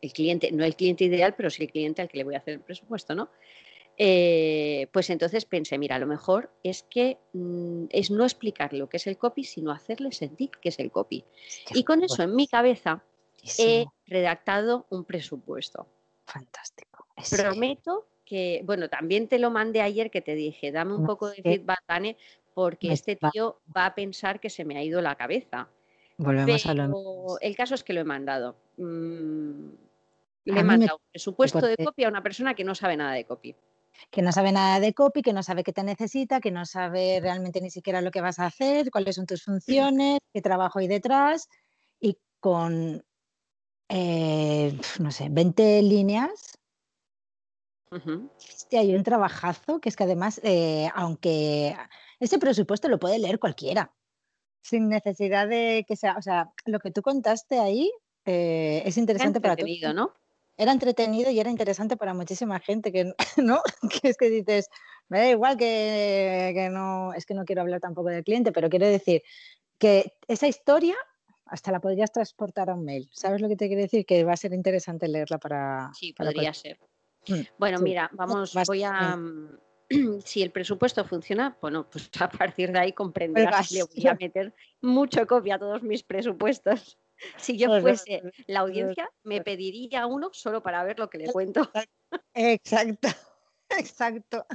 [0.00, 2.38] el cliente, no el cliente ideal, pero sí el cliente al que le voy a
[2.38, 3.30] hacer el presupuesto, ¿no?
[3.96, 8.88] Eh, pues entonces pensé, mira, a lo mejor es que mm, es no explicar lo
[8.88, 11.24] que es el copy, sino hacerle sentir que es el copy.
[11.72, 13.04] y con eso en mi cabeza
[13.58, 15.86] he redactado un presupuesto.
[16.24, 17.06] Fantástico.
[17.30, 21.42] Prometo que, bueno, también te lo mandé ayer que te dije, dame un poco de
[21.42, 22.16] feedback, Dani,
[22.54, 25.68] porque este tío va a pensar que se me ha ido la cabeza.
[26.16, 28.56] Volvemos a lo El caso es que lo he mandado.
[28.76, 29.68] Mm,
[30.44, 33.24] le he mandado un presupuesto de copia a una persona que no sabe nada de
[33.24, 33.56] copy.
[34.10, 37.20] Que no sabe nada de copy, que no sabe qué te necesita, que no sabe
[37.20, 40.88] realmente ni siquiera lo que vas a hacer, cuáles son tus funciones, qué trabajo hay
[40.88, 41.48] detrás.
[42.00, 43.04] Y con,
[43.88, 46.58] eh, no sé, 20 líneas
[48.72, 51.76] hay un trabajazo que es que además, eh, aunque
[52.20, 53.94] ese presupuesto lo puede leer cualquiera,
[54.62, 57.92] sin necesidad de que sea, o sea, lo que tú contaste ahí
[58.24, 59.56] eh, es interesante para
[59.92, 60.14] ¿no?
[60.56, 63.60] Era entretenido y era interesante para muchísima gente que, ¿no?
[64.02, 64.68] que es que dices,
[65.08, 68.68] me da igual que, que no, es que no quiero hablar tampoco del cliente, pero
[68.68, 69.22] quiero decir
[69.78, 70.96] que esa historia
[71.46, 73.08] hasta la podrías transportar a un mail.
[73.12, 74.06] ¿Sabes lo que te quiero decir?
[74.06, 75.90] Que va a ser interesante leerla para...
[75.94, 76.78] Sí, podría ser.
[77.28, 79.16] Mm, bueno, mira, vamos, voy a...
[79.16, 79.58] Mm,
[80.24, 84.14] si el presupuesto funciona, bueno, pues a partir de ahí comprenderás que le voy a
[84.14, 86.98] meter mucho copia a todos mis presupuestos.
[87.36, 91.70] Si yo fuese la audiencia, me pediría uno solo para ver lo que le cuento.
[92.34, 93.08] Exacto,
[93.68, 94.46] exacto.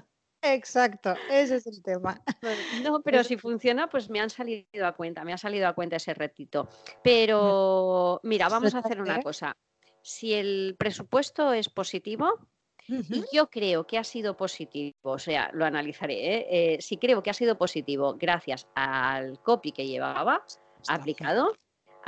[0.42, 2.22] Exacto, ese es el tema.
[2.82, 5.98] No, pero si funciona, pues me han salido a cuenta, me ha salido a cuenta
[5.98, 6.70] ese retito.
[7.04, 9.56] Pero mira, vamos a hacer una cosa.
[10.02, 12.40] Si el presupuesto es positivo,
[12.88, 16.36] y yo creo que ha sido positivo, o sea, lo analizaré.
[16.36, 16.48] ¿eh?
[16.50, 20.44] Eh, si creo que ha sido positivo gracias al copy que llevaba
[20.88, 21.54] aplicado,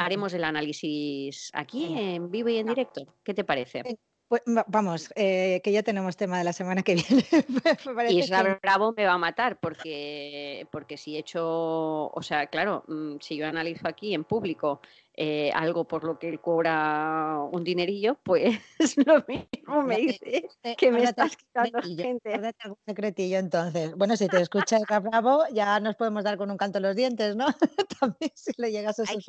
[0.05, 3.05] haremos el análisis aquí en vivo y en directo.
[3.23, 3.83] ¿Qué te parece?
[4.31, 7.25] Pues, vamos, eh, que ya tenemos tema de la semana que viene.
[8.09, 12.85] y Israel Bravo me va a matar porque, porque si he hecho, o sea, claro,
[12.87, 14.79] mm, si yo analizo aquí en público
[15.15, 18.57] eh, algo por lo que él cobra un dinerillo, pues
[19.05, 20.47] lo mismo me dice
[20.77, 22.53] que me estás quitando gente.
[22.63, 23.93] algún secretillo entonces.
[23.97, 27.47] Bueno, si te escucha Bravo, ya nos podemos dar con un canto los dientes, ¿no?
[27.99, 29.25] También si le llegas a sus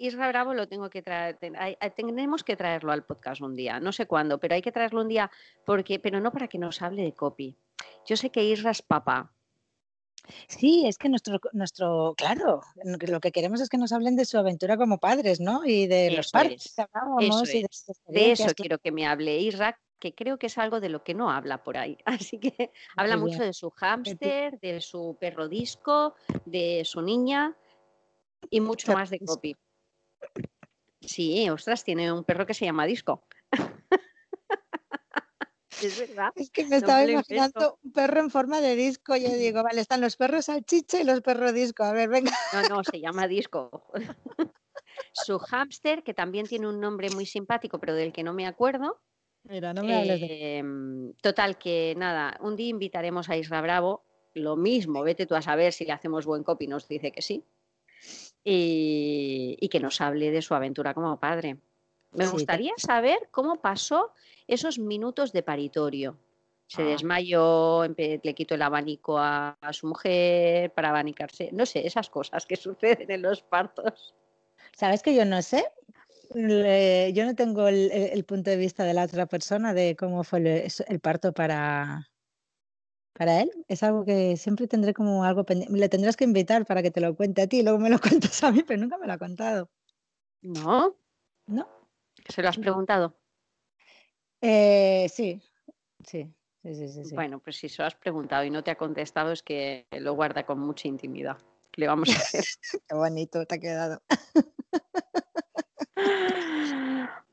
[0.00, 1.38] Isra Bravo lo tengo que traer,
[1.94, 5.08] tenemos que traerlo al podcast un día, no sé cuándo, pero hay que traerlo un
[5.08, 5.30] día,
[5.66, 7.54] porque, pero no para que nos hable de copy.
[8.06, 9.30] Yo sé que Isra es papá.
[10.48, 14.38] Sí, es que nuestro, nuestro, claro, lo que queremos es que nos hablen de su
[14.38, 15.66] aventura como padres, ¿no?
[15.66, 16.74] Y de los padres
[18.06, 21.12] de, eso quiero que me hable Isra, que creo que es algo de lo que
[21.12, 21.98] no habla por ahí.
[22.06, 26.14] Así que habla mucho de su hámster, de su perro disco,
[26.46, 27.54] de su niña
[28.48, 29.56] y mucho más de copy.
[31.00, 33.24] Sí, ostras, tiene un perro que se llama Disco.
[35.82, 36.32] es verdad.
[36.36, 39.16] Es que me estaba imaginando un perro en forma de disco.
[39.16, 41.84] Yo digo, vale, están los perros salchicha y los perros disco.
[41.84, 42.32] A ver, venga.
[42.52, 43.90] No, no, se llama Disco.
[45.12, 49.00] Su hámster, que también tiene un nombre muy simpático, pero del que no me acuerdo.
[49.44, 50.58] Mira, no me hables de...
[50.58, 54.04] Em, total, que nada, un día invitaremos a Isra Bravo.
[54.34, 57.44] Lo mismo, vete tú a saber si le hacemos buen copy, nos dice que sí
[58.44, 61.58] y, que nos hable de su aventura como padre.
[62.12, 64.12] Me gustaría saber cómo pasó
[64.48, 66.18] esos minutos de paritorio.
[66.66, 66.86] Se ah.
[66.86, 71.50] desmayó, le quitó el abanico a, su mujer para abanicarse.
[71.52, 74.14] No sé, esas cosas que suceden en los partos.
[74.72, 75.64] ¿Sabes que yo no sé?
[76.32, 81.00] yo no tengo el, punto de vista de la otra persona de cómo fue el
[81.00, 82.09] parto para,
[83.20, 85.76] para él es algo que siempre tendré como algo pendiente.
[85.78, 88.42] Le tendrás que invitar para que te lo cuente a ti, luego me lo cuentas
[88.42, 89.68] a mí, pero nunca me lo ha contado.
[90.40, 90.96] ¿No?
[91.46, 91.68] ¿No?
[92.26, 93.14] ¿Se lo has preguntado?
[94.40, 95.38] Eh, sí.
[96.02, 97.14] Sí, sí, sí, sí, sí.
[97.14, 100.14] Bueno, pues si se lo has preguntado y no te ha contestado es que lo
[100.14, 101.36] guarda con mucha intimidad.
[101.70, 102.42] ¿Qué le vamos a hacer?
[102.88, 104.00] Qué bonito te ha quedado.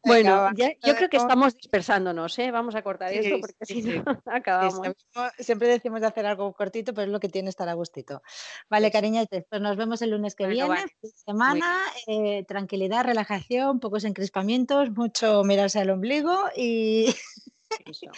[0.07, 2.51] Bueno, ya- yo creo que estamos dispersándonos, ¿eh?
[2.51, 3.99] Vamos a cortar Sí, esto porque sí, si sí.
[3.99, 4.95] no acabamos.
[5.39, 8.21] Siempre- decimos de hacer algo cortito, pero es lo que tiene estar a gustito.
[8.69, 10.69] Vale, cariñetes, pues nos vemos el lunes que Bueno, viene.
[11.01, 11.13] vale.
[11.15, 17.13] semana, eh, tranquilidad, relajación, pocos encrespamientos, mucho mirarse al ombligo y,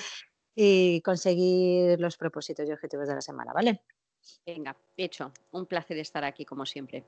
[0.56, 3.82] y conseguir los propósitos y objetivos de la semana, ¿vale?
[4.46, 5.32] Venga, hecho.
[5.52, 7.06] Un placer estar aquí como siempre.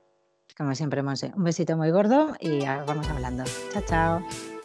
[0.56, 1.32] Como siempre, Monse.
[1.36, 3.44] Un besito muy gordo y vamos hablando.
[3.72, 4.61] Chao, chao.